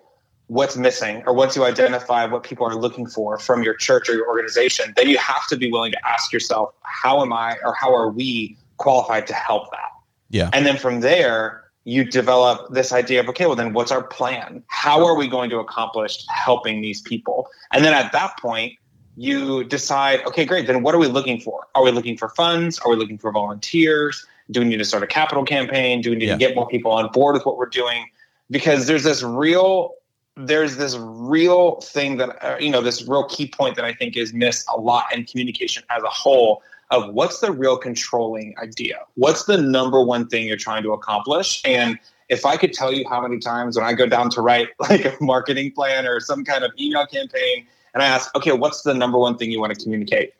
what's 0.49 0.77
missing 0.77 1.23
or 1.27 1.35
once 1.35 1.57
you 1.57 1.65
identify 1.65 2.25
what 2.25 2.43
people 2.43 2.67
are 2.67 2.75
looking 2.75 3.07
for 3.07 3.39
from 3.39 3.63
your 3.63 3.75
church 3.75 4.09
or 4.09 4.15
your 4.15 4.29
organization, 4.29 4.93
then 4.97 5.09
you 5.09 5.19
have 5.19 5.47
to 5.47 5.57
be 5.57 5.71
willing 5.71 5.93
to 5.93 6.09
ask 6.09 6.33
yourself, 6.33 6.73
how 6.83 7.23
am 7.23 7.33
I 7.33 7.57
or 7.65 7.75
how 7.75 7.95
are 7.95 8.11
we 8.11 8.57
qualified 8.79 9.27
to 9.27 9.35
help 9.35 9.71
that? 9.71 9.91
Yeah, 10.31 10.51
And 10.53 10.67
then 10.67 10.77
from 10.77 11.01
there, 11.01 11.65
you 11.85 12.05
develop 12.05 12.71
this 12.71 12.93
idea 12.93 13.21
of 13.21 13.29
okay, 13.31 13.47
well, 13.47 13.57
then 13.57 13.73
what's 13.73 13.91
our 13.91 14.03
plan? 14.03 14.63
How 14.67 15.07
are 15.07 15.17
we 15.17 15.27
going 15.27 15.49
to 15.51 15.59
accomplish 15.59 16.27
helping 16.29 16.83
these 16.83 17.01
people? 17.01 17.49
And 17.73 17.83
then 17.83 17.95
at 17.95 18.13
that 18.13 18.39
point, 18.39 18.75
you 19.19 19.65
decide, 19.65 20.25
okay, 20.27 20.45
great, 20.45 20.67
then 20.69 20.83
what 20.83 20.95
are 20.95 20.99
we 20.99 21.09
looking 21.09 21.41
for? 21.41 21.67
Are 21.75 21.83
we 21.83 21.91
looking 21.91 22.17
for 22.17 22.29
funds? 22.29 22.79
Are 22.79 22.91
we 22.91 22.97
looking 22.97 23.19
for 23.19 23.33
volunteers? 23.33 24.25
Do 24.51 24.61
we 24.61 24.67
need 24.67 24.77
to 24.77 24.85
start 24.85 25.03
a 25.03 25.09
capital 25.09 25.45
campaign? 25.45 26.01
Do 26.01 26.11
we 26.11 26.17
need 26.17 26.27
Yeah. 26.27 26.35
to 26.35 26.39
get 26.39 26.55
more 26.55 26.69
people 26.69 26.93
on 26.93 27.11
board 27.11 27.35
with 27.35 27.45
what 27.45 27.57
we're 27.59 27.67
doing? 27.67 28.07
Because 28.51 28.87
there's 28.87 29.05
this 29.05 29.23
real 29.23 29.95
there's 30.41 30.77
this 30.77 30.97
real 30.97 31.81
thing 31.81 32.17
that 32.19 32.29
uh, 32.45 32.57
you 32.61 32.71
know 32.71 32.81
this 32.81 33.03
real 33.09 33.25
key 33.25 33.49
point 33.49 33.75
that 33.75 33.85
I 33.85 33.93
think 33.93 34.17
is 34.17 34.33
missed 34.33 34.69
a 34.73 34.79
lot 34.79 35.07
in 35.13 35.25
communication 35.25 35.83
as 35.91 36.01
a 36.05 36.09
whole 36.09 36.63
of 36.93 37.13
what's 37.13 37.41
the 37.41 37.51
real 37.51 37.77
controlling 37.77 38.55
idea? 38.63 39.01
What's 39.17 39.47
the 39.47 39.59
number 39.61 40.01
one 40.01 40.29
thing 40.29 40.47
you're 40.47 40.57
trying 40.57 40.85
to 40.85 40.93
accomplish? 40.93 41.61
And 41.65 41.99
if 42.29 42.47
I 42.47 42.57
could 42.57 42.73
tell 42.73 42.93
you 42.93 43.05
how 43.09 43.21
many 43.21 43.39
times 43.41 43.77
when 43.77 43.85
I 43.85 43.95
go 43.95 44.07
down 44.07 44.31
to 44.31 44.41
write 44.41 44.69
like 44.79 45.05
a 45.07 45.17
marketing 45.21 45.73
plan 45.73 46.07
or 46.07 46.21
some 46.21 46.45
kind 46.45 46.63
of 46.63 46.71
email 46.79 47.05
campaign, 47.07 47.67
and 47.99 48.05
I 48.07 48.15
ask, 48.15 48.35
okay, 48.37 48.53
what's 48.53 48.83
the 48.83 48.95
number 48.95 49.19
one 49.19 49.37
thing 49.37 49.51
you 49.51 49.61
want 49.61 49.75
to 49.75 49.83
communicate? 49.83 50.33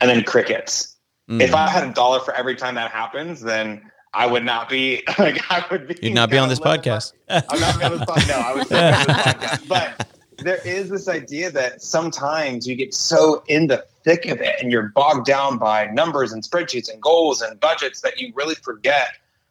And 0.00 0.08
then 0.10 0.24
crickets. 0.24 0.96
Mm. 1.28 1.42
If 1.42 1.54
I 1.54 1.68
had 1.68 1.86
a 1.86 1.92
dollar 1.92 2.20
for 2.20 2.32
every 2.34 2.56
time 2.56 2.74
that 2.76 2.90
happens, 2.90 3.42
then 3.42 3.90
I 4.14 4.26
would 4.26 4.44
not 4.44 4.68
be 4.68 5.02
like 5.18 5.38
I 5.50 5.64
would 5.70 5.86
be. 5.86 5.98
You'd 6.02 6.14
not 6.14 6.30
be 6.30 6.38
on 6.38 6.48
this 6.48 6.58
podcast. 6.58 7.12
I'm 7.28 7.60
not 7.60 7.82
on 7.82 7.98
this 7.98 8.00
podcast. 8.00 8.28
No, 8.28 8.34
I 8.34 8.54
would 8.54 8.66
say 8.66 8.92
on 8.92 8.92
this 9.06 9.06
podcast. 9.06 9.68
But 9.68 10.08
there 10.38 10.60
is 10.66 10.88
this 10.88 11.06
idea 11.06 11.50
that 11.50 11.82
sometimes 11.82 12.66
you 12.66 12.74
get 12.74 12.94
so 12.94 13.44
in 13.46 13.66
the 13.68 13.84
thick 14.04 14.26
of 14.26 14.40
it 14.40 14.56
and 14.60 14.72
you're 14.72 14.88
bogged 14.94 15.26
down 15.26 15.58
by 15.58 15.86
numbers 15.92 16.32
and 16.32 16.42
spreadsheets 16.42 16.90
and 16.90 17.00
goals 17.00 17.42
and 17.42 17.60
budgets 17.60 18.00
that 18.00 18.18
you 18.18 18.32
really 18.34 18.56
forget 18.56 19.08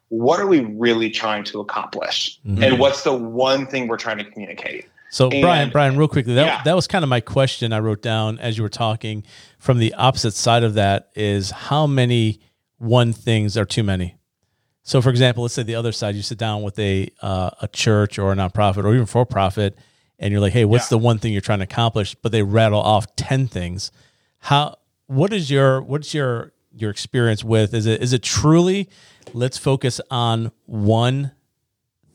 what 0.08 0.38
are 0.38 0.46
we 0.46 0.60
really 0.60 1.08
trying 1.08 1.42
to 1.44 1.58
accomplish 1.60 2.38
Mhm. 2.46 2.62
and 2.62 2.78
what's 2.78 3.02
the 3.04 3.14
one 3.14 3.66
thing 3.66 3.88
we're 3.88 3.96
trying 3.96 4.18
to 4.18 4.24
communicate. 4.24 4.84
So 5.12 5.28
And- 5.28 5.42
Brian, 5.42 5.68
Brian, 5.70 5.96
real 5.98 6.08
quickly, 6.08 6.32
that, 6.34 6.46
Yeah. 6.46 6.62
that 6.64 6.74
was 6.74 6.86
kind 6.86 7.02
of 7.02 7.10
my 7.10 7.20
question 7.20 7.70
I 7.74 7.80
wrote 7.80 8.00
down 8.00 8.38
as 8.38 8.56
you 8.56 8.62
were 8.62 8.70
talking. 8.70 9.24
From 9.58 9.78
the 9.78 9.92
opposite 9.92 10.32
side 10.32 10.62
of 10.64 10.72
that 10.74 11.10
is 11.14 11.50
how 11.50 11.86
many 11.86 12.40
one 12.78 13.12
things 13.12 13.58
are 13.58 13.66
too 13.66 13.82
many. 13.82 14.14
So, 14.82 15.02
for 15.02 15.10
example, 15.10 15.42
let's 15.42 15.52
say 15.52 15.62
the 15.64 15.74
other 15.74 15.92
side, 15.92 16.14
you 16.14 16.22
sit 16.22 16.38
down 16.38 16.62
with 16.62 16.78
a 16.78 17.10
uh, 17.20 17.50
a 17.60 17.68
church 17.68 18.18
or 18.18 18.32
a 18.32 18.34
nonprofit 18.34 18.84
or 18.84 18.94
even 18.94 19.04
for 19.06 19.26
profit, 19.26 19.76
and 20.18 20.32
you're 20.32 20.40
like, 20.40 20.54
"Hey, 20.54 20.64
what's 20.64 20.86
Yeah. 20.86 20.96
the 20.96 20.98
one 20.98 21.18
thing 21.18 21.32
you're 21.32 21.40
trying 21.42 21.58
to 21.60 21.64
accomplish?" 21.64 22.16
But 22.20 22.32
they 22.32 22.42
rattle 22.42 22.80
off 22.80 23.14
ten 23.14 23.46
things. 23.46 23.92
How? 24.40 24.76
What 25.08 25.32
is 25.34 25.50
your 25.50 25.82
what's 25.82 26.14
your 26.14 26.52
your 26.74 26.90
experience 26.90 27.44
with? 27.44 27.74
Is 27.74 27.84
it 27.86 28.02
is 28.02 28.12
it 28.14 28.22
truly? 28.22 28.88
Let's 29.34 29.58
focus 29.58 30.00
on 30.10 30.50
one 30.66 31.32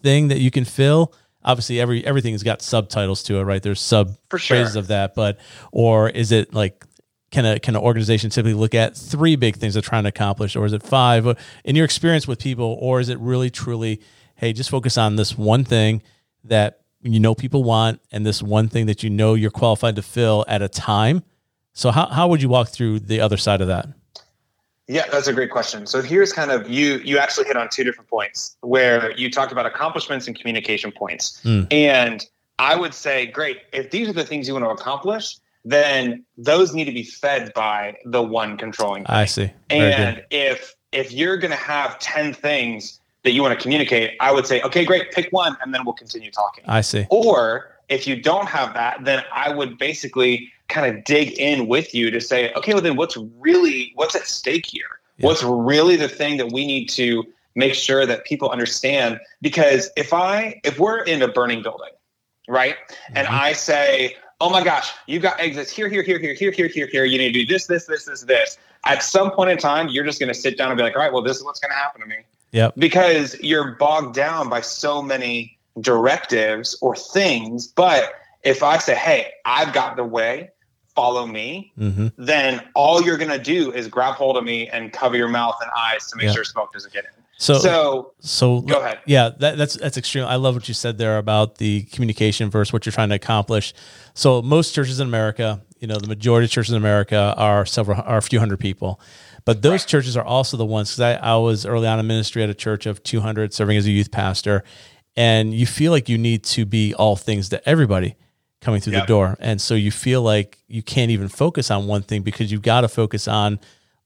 thing 0.04 0.27
that 0.30 0.39
you 0.39 0.50
can 0.51 0.66
fill. 0.66 1.13
Obviously, 1.48 1.80
every 1.80 2.06
everything's 2.06 2.44
got 2.44 2.62
subtitles 2.62 3.24
to 3.24 3.38
it, 3.38 3.44
right? 3.44 3.63
There's 3.63 3.82
sub 3.82 4.18
For 4.30 4.38
sure. 4.38 4.58
phrases 4.58 4.75
of 4.75 4.88
that, 4.88 5.16
but 5.16 5.39
or 5.72 6.10
is 6.10 6.32
it 6.32 6.54
like 6.54 6.86
can 7.32 7.46
a 7.46 7.60
can 7.60 7.75
an 7.75 7.82
organization 7.82 8.30
typically 8.30 8.54
look 8.54 8.75
at 8.75 8.96
three 8.96 9.36
big 9.36 9.56
things 9.56 9.74
they're 9.74 9.82
trying 9.82 10.04
to 10.04 10.10
accomplish, 10.10 10.56
or 10.56 10.66
is 10.66 10.74
it 10.74 10.84
five? 10.84 11.38
In 11.63 11.75
your 11.75 11.86
experience 11.86 12.27
with 12.27 12.39
people, 12.39 12.77
or 12.82 13.00
is 13.00 13.10
it 13.10 13.18
really 13.20 13.50
truly, 13.50 14.01
hey, 14.36 14.54
just 14.54 14.70
focus 14.70 14.98
on 14.98 15.16
this 15.16 15.38
one 15.38 15.63
thing 15.63 16.01
that 16.44 16.82
you 17.01 17.20
know 17.20 17.34
people 17.34 17.63
want, 17.63 18.01
and 18.12 18.25
this 18.25 18.44
one 18.44 18.68
thing 18.68 18.86
that 18.88 19.01
you 19.01 19.10
know 19.10 19.34
you're 19.34 19.50
qualified 19.51 19.96
to 19.96 20.01
fill 20.01 20.46
at 20.48 20.62
a 20.62 20.68
time. 20.68 21.24
So 21.74 21.92
how 21.92 22.08
how 22.08 22.27
would 22.27 22.42
you 22.42 22.50
walk 22.50 22.68
through 22.70 23.00
the 23.00 23.22
other 23.22 23.38
side 23.38 23.62
of 23.62 23.68
that? 23.68 23.88
Yeah, 24.88 25.03
that's 25.12 25.27
a 25.27 25.34
great 25.34 25.51
question. 25.51 25.86
So 25.86 26.01
here's 26.01 26.32
kind 26.32 26.50
of 26.50 26.70
you 26.70 27.00
you 27.00 27.17
actually 27.17 27.46
hit 27.48 27.58
on 27.58 27.67
two 27.70 27.84
different 27.84 28.10
points 28.10 28.56
where 28.62 29.12
you 29.17 29.29
talked 29.29 29.51
about 29.51 29.65
accomplishments 29.65 30.27
and 30.27 30.38
communication 30.38 30.91
points. 30.91 31.41
Mm. 31.44 31.67
And 31.72 32.25
I 32.60 32.75
would 32.75 32.94
say, 32.94 33.27
great, 33.27 33.60
if 33.74 33.91
these 33.91 34.08
are 34.08 34.13
the 34.13 34.25
things 34.25 34.48
you 34.48 34.53
want 34.53 34.65
to 34.65 34.70
accomplish, 34.70 35.38
then 35.65 36.24
those 36.38 36.74
need 36.74 36.86
to 36.86 36.94
be 36.94 37.03
fed 37.03 37.51
by 37.53 37.98
the 38.06 38.24
one 38.24 38.58
controlling 38.58 39.03
thing. 39.06 39.15
I 39.15 39.25
see. 39.25 39.51
Very 39.70 39.94
and 39.94 40.15
good. 40.15 40.25
if 40.32 40.75
if 40.94 41.12
you're 41.12 41.38
going 41.38 41.51
to 41.51 41.58
have 41.58 42.00
10 42.00 42.34
things 42.34 43.01
that 43.24 43.32
you 43.32 43.41
want 43.41 43.58
to 43.58 43.62
communicate, 43.62 44.15
I 44.22 44.32
would 44.32 44.48
say, 44.48 44.62
okay, 44.62 44.86
great, 44.86 45.12
pick 45.12 45.27
one 45.32 45.58
and 45.62 45.74
then 45.74 45.84
we'll 45.84 45.96
continue 45.96 46.32
talking. 46.32 46.63
I 46.67 46.79
see. 46.79 47.06
Or 47.10 47.75
if 47.89 48.08
you 48.08 48.22
don't 48.22 48.48
have 48.48 48.74
that, 48.75 49.03
then 49.03 49.24
I 49.34 49.53
would 49.53 49.77
basically 49.77 50.51
kind 50.70 50.96
of 50.96 51.04
dig 51.04 51.32
in 51.40 51.68
with 51.68 51.94
you 51.94 52.12
to 52.12 52.20
say, 52.20 52.52
okay, 52.54 52.74
well, 52.74 52.82
then 52.82 52.96
what's 52.96 53.18
really 53.40 53.92
what's 53.96 54.16
at 54.16 54.28
stake 54.28 54.66
here? 54.66 55.00
Yeah. 55.18 55.28
What's 55.28 55.44
really 55.44 55.96
the 55.96 56.10
thing 56.10 56.38
that 56.38 56.52
we 56.52 56.66
need 56.68 56.88
to 56.90 57.24
make 57.56 57.74
sure 57.74 58.06
that 58.06 58.26
people 58.26 58.50
understand? 58.50 59.20
Because 59.42 59.90
if 59.96 60.14
I 60.14 60.60
if 60.64 60.80
we're 60.80 61.04
in 61.04 61.22
a 61.22 61.28
burning 61.28 61.64
building, 61.64 61.90
right, 62.48 62.76
and 63.14 63.28
Mhm. 63.28 63.32
I 63.32 63.54
say, 63.54 64.16
oh 64.40 64.50
my 64.50 64.64
gosh, 64.64 64.92
you've 65.08 65.24
got 65.24 65.40
exits 65.40 65.72
here, 65.72 65.88
here, 65.88 66.04
here, 66.04 66.20
here, 66.20 66.34
here, 66.36 66.52
here, 66.52 66.68
here, 66.68 66.88
here. 66.88 67.06
You 67.06 67.18
need 67.18 67.34
to 67.34 67.40
do 67.44 67.46
this, 67.48 67.66
this, 67.66 67.86
this, 67.88 68.06
this, 68.06 68.22
this. 68.22 68.58
At 68.86 69.02
some 69.02 69.32
point 69.32 69.50
in 69.50 69.58
time, 69.58 69.88
you're 69.89 70.06
just 70.06 70.20
going 70.20 70.28
to 70.28 70.39
sit 70.39 70.58
down 70.58 70.70
and 70.70 70.78
be 70.78 70.84
like, 70.84 70.96
all 70.96 71.02
right, 71.02 71.12
well, 71.12 71.24
this 71.24 71.38
is 71.38 71.44
what's 71.44 71.60
going 71.60 71.72
to 71.72 71.76
happen 71.76 72.02
to 72.02 72.08
me 72.08 72.18
Yep. 72.52 72.76
because 72.78 73.36
you're 73.41 73.72
bogged 73.72 74.13
down 74.15 74.48
by 74.48 74.62
so 74.62 75.02
many 75.02 75.58
directives 75.82 76.78
or 76.82 76.96
things. 76.96 77.65
But 77.68 78.13
if 78.44 78.62
I 78.62 78.78
say, 78.78 78.94
hey, 78.96 79.32
I've 79.46 79.74
got 79.74 79.96
the 79.96 80.04
way, 80.04 80.52
follow 80.98 81.26
me, 81.28 81.72
hmm 81.78 82.08
then 82.18 82.52
all 82.74 82.98
you're 83.06 83.18
going 83.24 83.36
to 83.40 83.44
do 83.56 83.72
is 83.72 83.88
grab 83.88 84.16
hold 84.16 84.36
of 84.38 84.44
me 84.44 84.68
and 84.70 84.92
cover 84.92 85.16
your 85.16 85.28
mouth 85.40 85.56
and 85.62 85.70
eyes 85.86 86.08
to 86.08 86.16
make 86.18 86.26
Yeah. 86.26 86.34
sure 86.34 86.44
smoke 86.44 86.74
doesn't 86.74 86.92
get 86.92 87.06
in. 87.06 87.12
So 87.38 87.60
So, 87.60 88.14
So 88.20 88.62
Go 88.62 88.80
ahead. 88.80 88.98
Yeah, 89.06 89.30
that, 89.38 89.58
that's 89.60 89.76
that's 89.76 89.98
extreme. 89.98 90.26
I 90.26 90.38
love 90.38 90.56
what 90.56 90.68
you 90.68 90.74
said 90.74 90.98
there 90.98 91.20
about 91.20 91.60
the 91.60 91.84
communication 91.94 92.50
versus 92.50 92.74
what 92.74 92.86
you're 92.88 92.98
trying 93.00 93.10
to 93.10 93.16
accomplish. 93.24 93.74
So 94.16 94.42
most 94.42 94.74
churches 94.74 95.00
in 95.00 95.08
America, 95.08 95.62
you 95.80 95.88
know, 95.88 95.98
the 96.00 96.08
majority 96.08 96.46
of 96.46 96.52
churches 96.52 96.72
in 96.74 96.78
America 96.78 97.36
are 97.38 97.64
several 97.68 98.02
are 98.02 98.18
a 98.18 98.22
few 98.32 98.40
hundred 98.40 98.60
people, 98.60 99.00
but 99.46 99.62
those 99.62 99.82
Right. 99.84 99.88
churches 99.94 100.18
are 100.18 100.26
also 100.26 100.58
the 100.58 100.66
ones 100.66 100.90
because 100.90 101.02
I, 101.02 101.34
I 101.34 101.36
was 101.38 101.64
early 101.68 101.88
on 101.88 102.00
in 102.00 102.08
ministry 102.08 102.42
at 102.42 102.50
a 102.50 102.56
church 102.66 102.88
of 102.88 103.04
200, 103.04 103.54
serving 103.54 103.78
as 103.78 103.86
a 103.86 103.92
youth 103.92 104.10
pastor, 104.10 104.64
and 105.16 105.54
you 105.54 105.68
feel 105.68 105.92
like 105.92 106.10
you 106.10 106.18
need 106.18 106.44
to 106.56 106.66
be 106.66 106.96
all 106.96 107.16
things 107.16 107.50
to 107.50 107.58
everybody 107.70 108.16
coming 108.67 108.82
through 108.82 108.91
Yep. 108.91 109.03
the 109.03 109.08
door, 109.08 109.38
and 109.39 109.62
so 109.62 109.75
you 109.75 109.91
feel 109.91 110.21
like 110.21 110.58
you 110.67 110.84
can't 110.84 111.10
even 111.10 111.30
focus 111.30 111.71
on 111.71 111.88
one 111.88 112.01
thing 112.01 112.21
because 112.21 112.51
you've 112.51 112.62
got 112.62 112.82
to 112.82 112.89
focus 112.89 113.25
on 113.25 113.60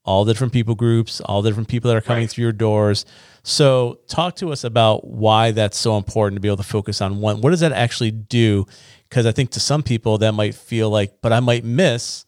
all 0.06 0.24
the 0.24 0.32
different 0.34 0.54
people 0.54 0.76
groups, 0.76 1.20
all 1.22 1.42
the 1.42 1.50
different 1.50 1.68
people 1.68 1.88
that 1.90 1.98
are 1.98 2.02
coming 2.02 2.22
Right. 2.24 2.30
through 2.30 2.44
your 2.44 2.52
doors. 2.52 3.04
So, 3.42 3.98
talk 4.08 4.36
to 4.36 4.52
us 4.52 4.64
about 4.64 5.08
why 5.08 5.50
that's 5.50 5.78
so 5.80 5.98
important 5.98 6.36
to 6.36 6.42
be 6.42 6.48
able 6.48 6.58
to 6.58 6.64
focus 6.78 7.02
on 7.02 7.20
one. 7.22 7.42
What 7.42 7.50
does 7.50 7.62
that 7.62 7.72
actually 7.72 8.12
do? 8.12 8.68
Because 9.10 9.26
I 9.26 9.32
think 9.32 9.50
to 9.52 9.60
some 9.60 9.82
people 9.82 10.20
that 10.20 10.34
might 10.34 10.54
feel 10.54 10.92
like, 10.92 11.22
but 11.24 11.34
I 11.34 11.40
might 11.40 11.64
miss 11.64 12.26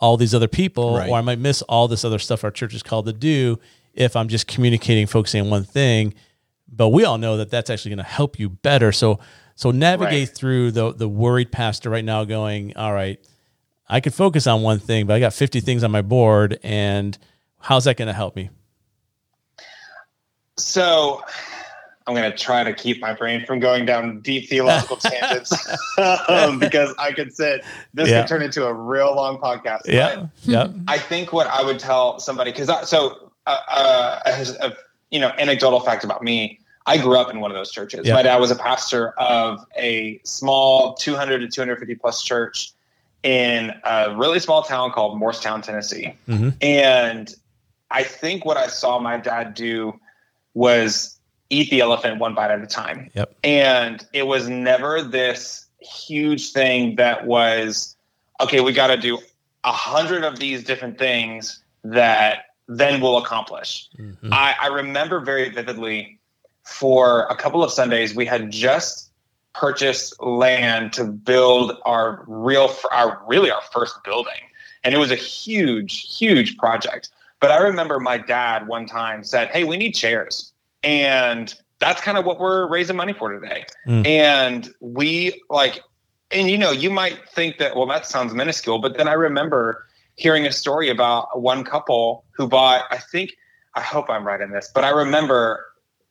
all 0.00 0.16
these 0.16 0.34
other 0.34 0.48
people, 0.48 0.96
Right. 0.96 1.10
or 1.10 1.18
I 1.18 1.20
might 1.20 1.38
miss 1.38 1.60
all 1.62 1.86
this 1.86 2.02
other 2.02 2.18
stuff 2.18 2.44
our 2.44 2.50
church 2.50 2.72
is 2.74 2.82
called 2.82 3.04
to 3.06 3.12
do 3.12 3.58
if 3.92 4.16
I'm 4.16 4.28
just 4.28 4.46
communicating, 4.46 5.06
focusing 5.06 5.42
on 5.42 5.50
one 5.50 5.64
thing. 5.64 6.14
But 6.66 6.88
we 6.88 7.04
all 7.04 7.18
know 7.18 7.36
that 7.36 7.50
that's 7.50 7.68
actually 7.68 7.90
going 7.90 8.04
to 8.06 8.10
help 8.20 8.38
you 8.38 8.48
better. 8.48 8.90
So, 8.90 9.20
so 9.54 9.70
navigate 9.70 10.28
Right. 10.28 10.36
through 10.36 10.70
the 10.72 10.92
the 10.92 11.08
worried 11.08 11.50
pastor 11.52 11.90
right 11.90 12.04
now, 12.04 12.24
going, 12.24 12.76
all 12.76 12.92
right, 12.92 13.18
I 13.88 14.00
could 14.00 14.14
focus 14.14 14.46
on 14.46 14.62
one 14.62 14.78
thing, 14.78 15.06
but 15.06 15.14
I 15.14 15.20
got 15.20 15.32
50 15.34 15.60
things 15.60 15.84
on 15.84 15.90
my 15.90 16.02
board, 16.02 16.58
and 16.62 17.16
how's 17.60 17.84
that 17.84 17.96
going 17.96 18.08
to 18.08 18.14
help 18.14 18.34
me? 18.36 18.50
so 20.56 21.22
I'm 22.06 22.14
going 22.14 22.30
to 22.30 22.36
try 22.36 22.62
to 22.64 22.72
keep 22.72 23.00
my 23.00 23.14
brain 23.14 23.44
from 23.46 23.60
going 23.60 23.86
down 23.86 24.20
deep 24.20 24.48
theological 24.48 24.96
tangents 24.98 25.52
um, 26.28 26.58
because 26.58 26.94
I 26.98 27.12
could 27.12 27.34
sit. 27.34 27.62
This 27.94 28.10
Yeah. 28.10 28.20
could 28.20 28.28
turn 28.28 28.42
into 28.42 28.66
a 28.66 28.72
real 28.72 29.14
long 29.16 29.38
podcast. 29.38 29.80
Yeah, 29.86 30.26
yeah, 30.44 30.68
I 30.86 30.98
think 30.98 31.32
what 31.32 31.46
I 31.46 31.62
would 31.62 31.78
tell 31.78 32.18
somebody 32.20 32.52
because 32.52 32.70
so 32.88 33.32
uh, 33.46 33.58
uh, 33.68 34.20
a 34.60 34.72
you 35.10 35.18
know 35.20 35.32
anecdotal 35.38 35.80
fact 35.80 36.04
about 36.04 36.22
me, 36.22 36.60
I 36.86 36.98
grew 36.98 37.16
up 37.16 37.30
in 37.30 37.40
one 37.40 37.50
of 37.50 37.56
those 37.56 37.70
churches. 37.70 38.06
Yeah. 38.06 38.14
My 38.14 38.22
dad 38.22 38.36
was 38.36 38.50
a 38.50 38.56
pastor 38.56 39.10
of 39.18 39.64
a 39.76 40.20
small 40.24 40.94
200 40.94 41.38
to 41.38 41.48
250 41.48 41.94
plus 41.94 42.22
church 42.22 42.72
in 43.22 43.72
a 43.84 44.14
really 44.16 44.38
small 44.38 44.62
town 44.62 44.90
called 44.92 45.18
Morristown, 45.18 45.62
Tennessee, 45.62 46.12
Mhm. 46.28 46.54
and 46.62 47.34
I 47.90 48.02
think 48.02 48.44
what 48.44 48.56
I 48.58 48.66
saw 48.66 48.98
my 48.98 49.16
dad 49.16 49.54
do 49.54 49.98
was 50.52 51.18
eat 51.48 51.70
the 51.70 51.80
elephant 51.80 52.18
one 52.18 52.34
bite 52.34 52.50
at 52.50 52.60
a 52.60 52.66
time. 52.66 53.10
Yep. 53.14 53.34
And 53.44 54.06
it 54.12 54.26
was 54.26 54.48
never 54.48 55.00
this 55.02 55.66
huge 55.80 56.52
thing 56.52 56.96
that 56.96 57.26
was 57.26 57.96
okay. 58.40 58.60
We 58.60 58.72
got 58.72 58.88
to 58.88 58.96
do 58.96 59.18
a 59.62 59.72
hundred 59.72 60.24
of 60.24 60.38
these 60.38 60.64
different 60.64 60.98
things 60.98 61.62
that 61.84 62.46
then 62.68 63.00
we'll 63.00 63.18
accomplish. 63.18 63.88
Mhm. 63.98 64.32
I, 64.32 64.54
I 64.60 64.66
remember 64.68 65.20
very 65.20 65.48
vividly 65.50 66.18
for 66.64 67.26
a 67.26 67.36
couple 67.36 67.62
of 67.62 67.70
Sundays, 67.70 68.14
we 68.14 68.26
had 68.26 68.50
just 68.50 69.10
purchased 69.54 70.20
land 70.20 70.92
to 70.94 71.04
build 71.04 71.76
our 71.84 72.24
real, 72.26 72.74
our 72.90 73.22
really 73.26 73.50
our 73.50 73.62
first 73.72 74.02
building. 74.04 74.32
And 74.82 74.94
it 74.94 74.98
was 74.98 75.10
a 75.10 75.16
huge, 75.16 76.16
huge 76.18 76.56
project. 76.58 77.10
But 77.40 77.50
I 77.50 77.58
remember 77.58 78.00
my 78.00 78.18
dad 78.18 78.66
one 78.66 78.86
time 78.86 79.24
said, 79.24 79.48
Hey, 79.48 79.64
we 79.64 79.76
need 79.76 79.92
chairs. 79.92 80.52
And 80.82 81.54
that's 81.78 82.00
kind 82.00 82.18
of 82.18 82.24
what 82.24 82.38
we're 82.38 82.66
raising 82.68 82.96
money 82.96 83.12
for 83.12 83.32
today. 83.32 83.64
Mm. 83.86 84.06
And 84.06 84.74
we 84.80 85.42
like, 85.50 85.80
and 86.30 86.50
you 86.50 86.58
know, 86.58 86.70
you 86.70 86.90
might 86.90 87.28
think 87.28 87.58
that, 87.58 87.76
well, 87.76 87.86
that 87.86 88.06
sounds 88.06 88.34
minuscule. 88.34 88.78
But 88.78 88.96
then 88.96 89.08
I 89.08 89.12
remember 89.12 89.84
hearing 90.16 90.46
a 90.46 90.52
story 90.52 90.88
about 90.88 91.40
one 91.40 91.64
couple 91.64 92.24
who 92.32 92.48
bought, 92.48 92.84
I 92.90 92.98
think, 92.98 93.36
I 93.74 93.80
hope 93.80 94.08
I'm 94.08 94.26
right 94.26 94.40
in 94.40 94.50
this, 94.50 94.70
but 94.72 94.84
I 94.84 94.90
remember 94.90 95.64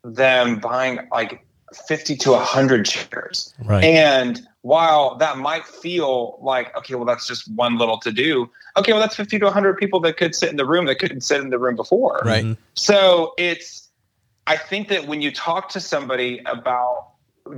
them 0.03 0.59
buying 0.59 0.99
like 1.11 1.45
50 1.87 2.15
to 2.17 2.31
100 2.31 2.85
chairs. 2.85 3.53
right. 3.63 3.83
And 3.83 4.41
while 4.61 5.15
that 5.17 5.37
might 5.37 5.65
feel 5.65 6.37
like, 6.41 6.75
okay, 6.77 6.95
well, 6.95 7.05
that's 7.05 7.27
just 7.27 7.51
one 7.51 7.77
little 7.77 7.97
to 7.99 8.11
do. 8.11 8.49
Okay, 8.77 8.91
well, 8.93 9.01
that's 9.01 9.15
50 9.15 9.39
to 9.39 9.45
100 9.45 9.77
people 9.77 9.99
that 10.01 10.17
could 10.17 10.35
sit 10.35 10.49
in 10.49 10.55
the 10.55 10.65
room 10.65 10.85
that 10.85 10.99
couldn't 10.99 11.21
sit 11.21 11.41
in 11.41 11.49
the 11.49 11.59
room 11.59 11.75
before. 11.75 12.21
Right. 12.23 12.45
Mhm. 12.45 12.57
So 12.75 13.33
it's, 13.37 13.89
I 14.47 14.57
think 14.57 14.87
that 14.89 15.07
when 15.07 15.21
you 15.21 15.31
talk 15.31 15.69
to 15.69 15.79
somebody 15.79 16.41
about 16.45 17.09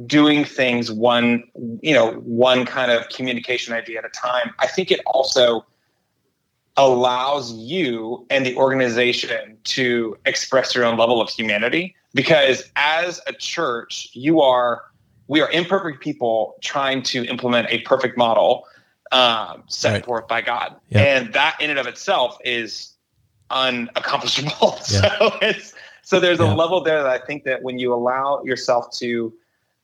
doing 0.08 0.44
things 0.44 0.92
one 0.92 1.44
you 1.82 1.94
know 1.94 2.14
one 2.14 2.66
kind 2.66 2.92
of 2.92 3.08
communication 3.10 3.72
idea 3.72 4.00
at 4.00 4.06
a 4.06 4.10
time 4.10 4.52
i 4.58 4.66
think 4.66 4.90
it 4.90 5.00
also 5.06 5.64
allows 6.78 7.54
you 7.54 8.26
and 8.32 8.46
the 8.46 8.56
organization 8.56 9.58
to 9.64 10.18
express 10.26 10.74
your 10.74 10.84
own 10.84 10.98
level 10.98 11.22
of 11.22 11.30
humanity 11.30 11.96
because 12.16 12.64
as 12.76 13.22
a 13.28 13.34
church 13.34 14.10
you 14.14 14.42
are 14.42 14.82
we 15.28 15.42
are 15.42 15.50
imperfect 15.52 16.02
people 16.02 16.56
trying 16.62 17.04
to 17.04 17.26
implement 17.26 17.68
a 17.70 17.80
perfect 17.82 18.18
model 18.18 18.66
um, 19.12 19.64
set 19.68 19.92
Right. 19.94 20.06
forth 20.06 20.28
by 20.28 20.42
god 20.42 20.76
Yeah. 20.90 21.02
and 21.02 21.34
that 21.34 21.58
in 21.62 21.70
and 21.70 21.78
of 21.78 21.86
itself 21.86 22.38
is 22.44 22.94
unaccomplishable 23.52 24.78
Yeah. 24.92 25.18
so 25.20 25.38
it's 25.42 25.74
so 26.02 26.20
there's 26.20 26.40
Yeah. 26.40 26.54
a 26.54 26.56
level 26.56 26.82
there 26.82 27.04
that 27.04 27.22
i 27.22 27.24
think 27.26 27.44
that 27.44 27.62
when 27.62 27.78
you 27.78 27.94
allow 27.94 28.42
yourself 28.44 28.90
to 28.98 29.32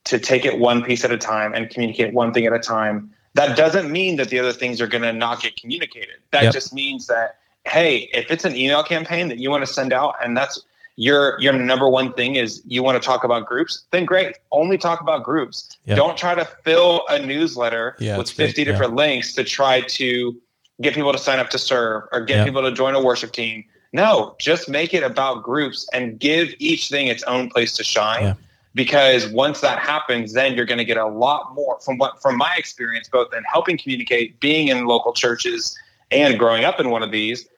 to 0.04 0.18
take 0.18 0.44
it 0.44 0.58
one 0.58 0.82
piece 0.82 1.04
at 1.04 1.12
a 1.12 1.18
time 1.18 1.54
and 1.54 1.70
communicate 1.70 2.12
one 2.12 2.32
thing 2.32 2.46
at 2.46 2.52
a 2.52 2.58
time 2.58 3.12
that 3.34 3.56
doesn't 3.56 3.90
mean 3.90 4.16
that 4.16 4.28
the 4.28 4.38
other 4.38 4.52
things 4.52 4.80
are 4.80 4.86
going 4.86 5.02
to 5.02 5.12
not 5.12 5.40
get 5.40 5.56
communicated 5.56 6.16
that 6.32 6.44
Yep. 6.44 6.52
just 6.52 6.72
means 6.74 7.06
that 7.06 7.36
hey 7.66 8.10
if 8.12 8.30
it's 8.30 8.44
an 8.44 8.56
email 8.56 8.82
campaign 8.82 9.28
that 9.28 9.38
you 9.38 9.50
want 9.50 9.64
to 9.66 9.72
send 9.72 9.92
out 9.92 10.14
and 10.22 10.36
that's 10.36 10.62
your 10.96 11.40
your 11.40 11.52
number 11.52 11.88
one 11.88 12.12
thing 12.12 12.36
is 12.36 12.62
you 12.66 12.82
want 12.82 13.00
to 13.00 13.06
talk 13.06 13.24
about 13.24 13.46
groups 13.46 13.84
then 13.90 14.04
great 14.04 14.36
only 14.50 14.76
talk 14.76 15.00
about 15.00 15.22
groups. 15.24 15.78
Don't 15.86 16.16
try 16.16 16.34
to 16.34 16.44
fill 16.64 17.02
a 17.08 17.18
newsletter 17.18 17.96
Yeah, 17.98 18.18
with 18.18 18.26
that's 18.26 18.36
big, 18.36 18.48
50 18.48 18.62
yeah. 18.62 18.64
different 18.66 18.94
links 18.94 19.32
to 19.34 19.44
try 19.44 19.80
to 19.82 20.36
get 20.80 20.94
people 20.94 21.12
to 21.12 21.18
sign 21.18 21.38
up 21.38 21.48
to 21.50 21.58
serve 21.58 22.04
or 22.12 22.20
get 22.20 22.44
people 22.44 22.62
to 22.62 22.72
join 22.72 22.94
a 22.94 23.02
worship 23.02 23.32
team. 23.32 23.64
No 23.92 24.36
just 24.38 24.68
make 24.68 24.92
it 24.94 25.02
about 25.02 25.42
groups 25.42 25.88
and 25.92 26.18
give 26.18 26.54
each 26.58 26.88
thing 26.88 27.06
its 27.06 27.22
own 27.24 27.48
place 27.50 27.74
to 27.76 27.84
shine. 27.84 28.36
Because 28.74 29.28
once 29.28 29.60
that 29.60 29.78
happens 29.78 30.32
then 30.32 30.54
you're 30.54 30.66
going 30.66 30.78
to 30.78 30.84
get 30.84 30.96
a 30.96 31.06
lot 31.06 31.54
more 31.54 31.78
from 31.80 31.98
what 31.98 32.20
from 32.20 32.36
my 32.36 32.54
experience 32.56 33.08
both 33.08 33.32
in 33.34 33.42
helping 33.44 33.78
communicate 33.78 34.40
being 34.40 34.68
in 34.68 34.86
local 34.86 35.12
churches 35.12 35.76
and 36.10 36.38
growing 36.38 36.64
up 36.64 36.78
in 36.80 36.90
one 36.90 37.02
of 37.02 37.10
these 37.10 37.48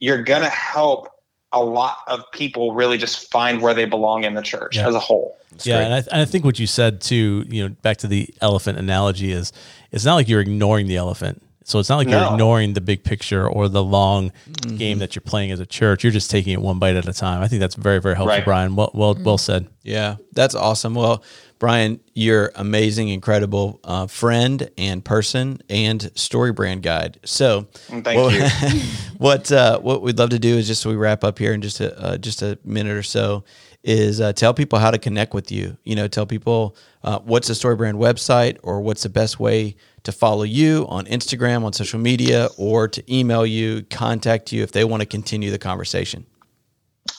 you're 0.00 0.22
going 0.22 0.42
to 0.42 0.48
help 0.48 1.08
a 1.54 1.62
lot 1.64 1.98
of 2.08 2.30
people 2.32 2.74
really 2.74 2.98
just 2.98 3.30
find 3.30 3.62
where 3.62 3.72
they 3.72 3.84
belong 3.86 4.24
in 4.24 4.34
the 4.34 4.42
church 4.42 4.76
Yeah. 4.76 4.88
as 4.88 4.94
a 4.94 5.00
whole 5.00 5.36
yeah, 5.62 5.80
and 5.80 5.94
I, 5.94 5.98
and 5.98 6.20
I 6.20 6.24
think 6.24 6.44
what 6.44 6.58
you 6.58 6.66
said 6.66 7.00
too, 7.00 7.44
you 7.48 7.62
know, 7.62 7.74
back 7.82 7.98
to 7.98 8.08
the 8.08 8.28
elephant 8.40 8.78
analogy 8.78 9.30
is, 9.30 9.52
it's 9.92 10.04
not 10.04 10.16
like 10.16 10.28
you're 10.28 10.40
ignoring 10.40 10.88
the 10.88 10.96
elephant. 10.96 11.42
So 11.64 11.78
it's 11.78 11.88
not 11.88 11.96
like 11.96 12.08
you're 12.08 12.24
ignoring 12.24 12.74
the 12.74 12.82
big 12.82 13.04
picture 13.04 13.48
or 13.48 13.68
the 13.68 13.82
long 13.82 14.32
game 14.76 14.98
that 14.98 15.16
you're 15.16 15.22
playing 15.22 15.50
as 15.50 15.60
a 15.60 15.66
church. 15.66 16.04
You're 16.04 16.12
just 16.12 16.30
taking 16.30 16.52
it 16.52 16.60
one 16.60 16.78
bite 16.78 16.94
at 16.94 17.08
a 17.08 17.12
time. 17.12 17.42
I 17.42 17.48
think 17.48 17.60
that's 17.60 17.74
very, 17.74 18.00
very 18.00 18.14
helpful, 18.14 18.36
Right. 18.36 18.44
Brian. 18.44 18.76
Well, 18.76 18.90
well, 18.92 19.14
well 19.18 19.38
said. 19.38 19.66
Yeah, 19.82 20.16
that's 20.32 20.54
awesome. 20.54 20.94
Well, 20.94 21.24
Brian, 21.58 22.00
you're 22.12 22.52
amazing, 22.56 23.08
incredible 23.08 23.80
uh, 23.82 24.06
friend 24.06 24.70
and 24.76 25.02
person 25.02 25.62
and 25.70 26.10
story 26.14 26.52
brand 26.52 26.82
guide. 26.82 27.18
So, 27.24 27.68
thank 27.72 28.06
what, 28.06 28.34
you. 28.34 28.80
what 29.18 29.50
uh, 29.50 29.78
what 29.80 30.02
we'd 30.02 30.18
love 30.18 30.30
to 30.30 30.38
do 30.38 30.56
is 30.58 30.66
just 30.66 30.82
so 30.82 30.90
we 30.90 30.96
wrap 30.96 31.24
up 31.24 31.38
here 31.38 31.54
in 31.54 31.62
just 31.62 31.80
a 31.80 31.98
uh, 31.98 32.18
just 32.18 32.42
a 32.42 32.58
minute 32.64 32.94
or 32.94 33.02
so 33.02 33.44
is 33.82 34.20
uh, 34.20 34.32
tell 34.32 34.52
people 34.52 34.78
how 34.78 34.90
to 34.90 34.98
connect 34.98 35.32
with 35.32 35.50
you. 35.52 35.76
You 35.84 35.96
know, 35.96 36.08
tell 36.08 36.26
people 36.26 36.76
uh, 37.02 37.20
what's 37.20 37.48
the 37.48 37.54
story 37.54 37.76
brand 37.76 37.98
website 37.98 38.58
or 38.62 38.80
what's 38.80 39.02
the 39.02 39.08
best 39.08 39.38
way 39.38 39.76
to 40.04 40.12
follow 40.12 40.44
you 40.44 40.86
on 40.88 41.06
Instagram, 41.06 41.64
on 41.64 41.72
social 41.72 41.98
media, 41.98 42.48
or 42.56 42.88
to 42.88 43.14
email 43.14 43.44
you, 43.44 43.82
contact 43.90 44.52
you 44.52 44.62
if 44.62 44.72
they 44.72 44.84
want 44.84 45.00
to 45.00 45.06
continue 45.06 45.50
the 45.50 45.58
conversation. 45.58 46.24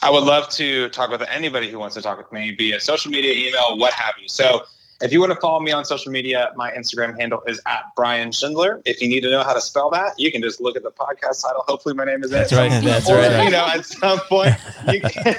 I 0.01 0.09
would 0.09 0.23
love 0.23 0.49
to 0.49 0.89
talk 0.89 1.11
with 1.11 1.21
anybody 1.23 1.69
who 1.69 1.77
wants 1.77 1.95
to 1.95 2.01
talk 2.01 2.17
with 2.17 2.31
me 2.31 2.55
via 2.55 2.79
social 2.79 3.11
media, 3.11 3.33
email, 3.33 3.77
what 3.77 3.93
have 3.93 4.15
you. 4.21 4.27
So 4.27 4.65
if 5.01 5.11
you 5.11 5.19
want 5.19 5.33
to 5.33 5.39
follow 5.39 5.59
me 5.59 5.71
on 5.71 5.83
social 5.83 6.11
media, 6.11 6.53
my 6.55 6.71
Instagram 6.71 7.19
handle 7.19 7.41
is 7.47 7.59
at 7.65 7.83
Brian 7.95 8.31
Schindler. 8.31 8.81
If 8.85 9.01
you 9.01 9.09
need 9.09 9.21
to 9.21 9.29
know 9.29 9.43
how 9.43 9.53
to 9.53 9.59
spell 9.59 9.89
that, 9.89 10.13
you 10.17 10.31
can 10.31 10.41
just 10.41 10.61
look 10.61 10.77
at 10.77 10.83
the 10.83 10.91
podcast 10.91 11.43
title. 11.43 11.63
Hopefully 11.67 11.95
my 11.95 12.05
name 12.05 12.23
is 12.23 12.31
in 12.31 12.37
it. 12.37 12.49
That's 12.49 12.53
right. 12.53 12.83
That's 12.83 13.09
or, 13.09 13.15
right. 13.15 13.43
You 13.43 13.51
know, 13.51 13.67
at 13.67 13.85
some 13.85 14.19
point 14.19 14.55
you 14.91 15.01
can. 15.01 15.35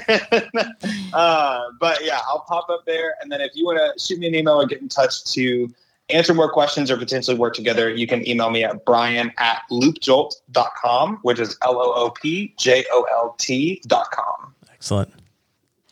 uh, 1.15 1.65
but 1.81 2.05
yeah, 2.05 2.21
I'll 2.29 2.45
pop 2.47 2.69
up 2.69 2.85
there. 2.85 3.15
And 3.23 3.33
then 3.33 3.41
if 3.41 3.53
you 3.55 3.65
want 3.65 3.79
to 3.79 4.03
shoot 4.03 4.19
me 4.19 4.27
an 4.27 4.35
email 4.35 4.61
or 4.61 4.67
get 4.67 4.83
in 4.83 4.89
touch 4.89 5.25
to 5.33 5.73
answer 6.09 6.33
more 6.35 6.51
questions 6.51 6.91
or 6.91 6.97
potentially 6.97 7.37
work 7.37 7.55
together, 7.55 7.91
you 7.91 8.07
can 8.07 8.27
email 8.29 8.51
me 8.51 8.65
at 8.65 8.85
brian 8.85 9.33
at 9.39 9.63
loopjolt.com, 9.71 11.19
which 11.23 11.39
is 11.41 11.57
L 11.63 11.77
O 11.79 11.93
O 11.95 12.11
P 12.11 12.55
J 12.59 12.85
O 12.93 13.07
L 13.13 13.35
T 13.39 13.81
dot 13.87 14.11
com. 14.11 14.55
Excellent. 14.73 15.13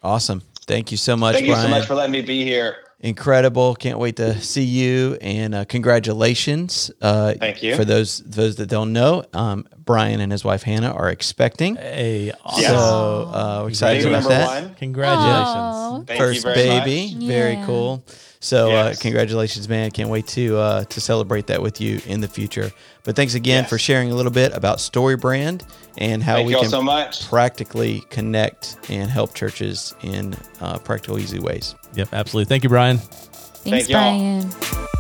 Awesome. 0.03 0.43
Thank 0.67 0.91
you 0.91 0.97
so 0.97 1.17
much, 1.17 1.35
Thank 1.35 1.47
you 1.47 1.57
so 1.57 1.69
much 1.69 1.87
for 1.87 1.95
letting 1.95 2.13
me 2.13 2.23
be 2.23 2.43
here. 2.45 2.77
incredible. 3.01 3.75
Can't 3.75 3.99
wait 3.99 4.17
to 4.17 4.41
see 4.41 4.63
you 4.65 5.19
and 5.21 5.55
uh, 5.55 5.65
congratulations. 5.67 6.91
Uh, 7.03 7.35
Thank 7.35 7.63
you. 7.63 7.77
For 7.77 7.85
those 7.85 8.19
those 8.21 8.57
that 8.57 8.69
don't 8.69 8.93
know, 8.95 9.25
um, 9.35 9.67
Brian 9.85 10.21
and 10.21 10.33
his 10.33 10.43
wife 10.45 10.63
Hannah 10.63 10.93
are 10.93 11.11
expecting. 11.11 11.77
Hey, 11.77 12.33
awesome. 12.45 12.63
Yes. 12.63 12.71
So 12.71 13.31
uh, 13.35 13.67
excited 13.69 14.05
Baby 14.05 14.11
about 14.15 14.23
number 14.23 14.29
that. 14.39 14.63
one. 14.65 14.75
Congratulations. 14.77 15.57
Aw. 15.59 16.03
Thank 16.07 16.11
you 16.21 16.27
First 16.27 16.43
very 16.45 16.55
baby, 16.57 17.15
much. 17.15 17.25
very 17.25 17.53
Yeah. 17.55 17.67
cool. 17.67 18.05
So 18.45 18.69
Yes. 18.69 18.99
uh, 18.99 19.01
congratulations, 19.01 19.71
man! 19.71 19.91
Can't 19.91 20.11
wait 20.11 20.27
to 20.29 20.59
uh, 20.59 20.85
to 20.85 21.01
celebrate 21.01 21.47
that 21.47 21.63
with 21.63 21.81
you 21.81 21.99
in 22.07 22.21
the 22.21 22.29
future. 22.29 22.71
But 23.03 23.17
thanks 23.17 23.33
again 23.35 23.63
Yes. 23.63 23.71
for 23.71 23.79
sharing 23.79 24.11
a 24.13 24.15
little 24.15 24.31
bit 24.31 24.55
about 24.55 24.81
Story 24.83 25.17
Brand 25.17 25.65
and 25.97 26.23
how 26.23 26.35
Thank 26.35 26.49
we 26.49 26.55
can 26.55 26.69
so 26.69 26.83
much. 26.83 27.27
practically 27.27 28.03
connect 28.11 28.77
and 28.91 29.09
help 29.09 29.33
churches 29.35 29.95
in 30.03 30.37
uh, 30.61 30.77
practical, 30.79 31.19
easy 31.19 31.39
ways. 31.39 31.75
Yep, 31.95 32.09
absolutely. 32.13 32.49
Thank 32.51 32.65
you, 32.65 32.69
Brian. 32.69 32.99
Thanks, 32.99 33.87
Thank 33.87 33.89
y'all. 33.89 34.51
Brian. 34.51 34.95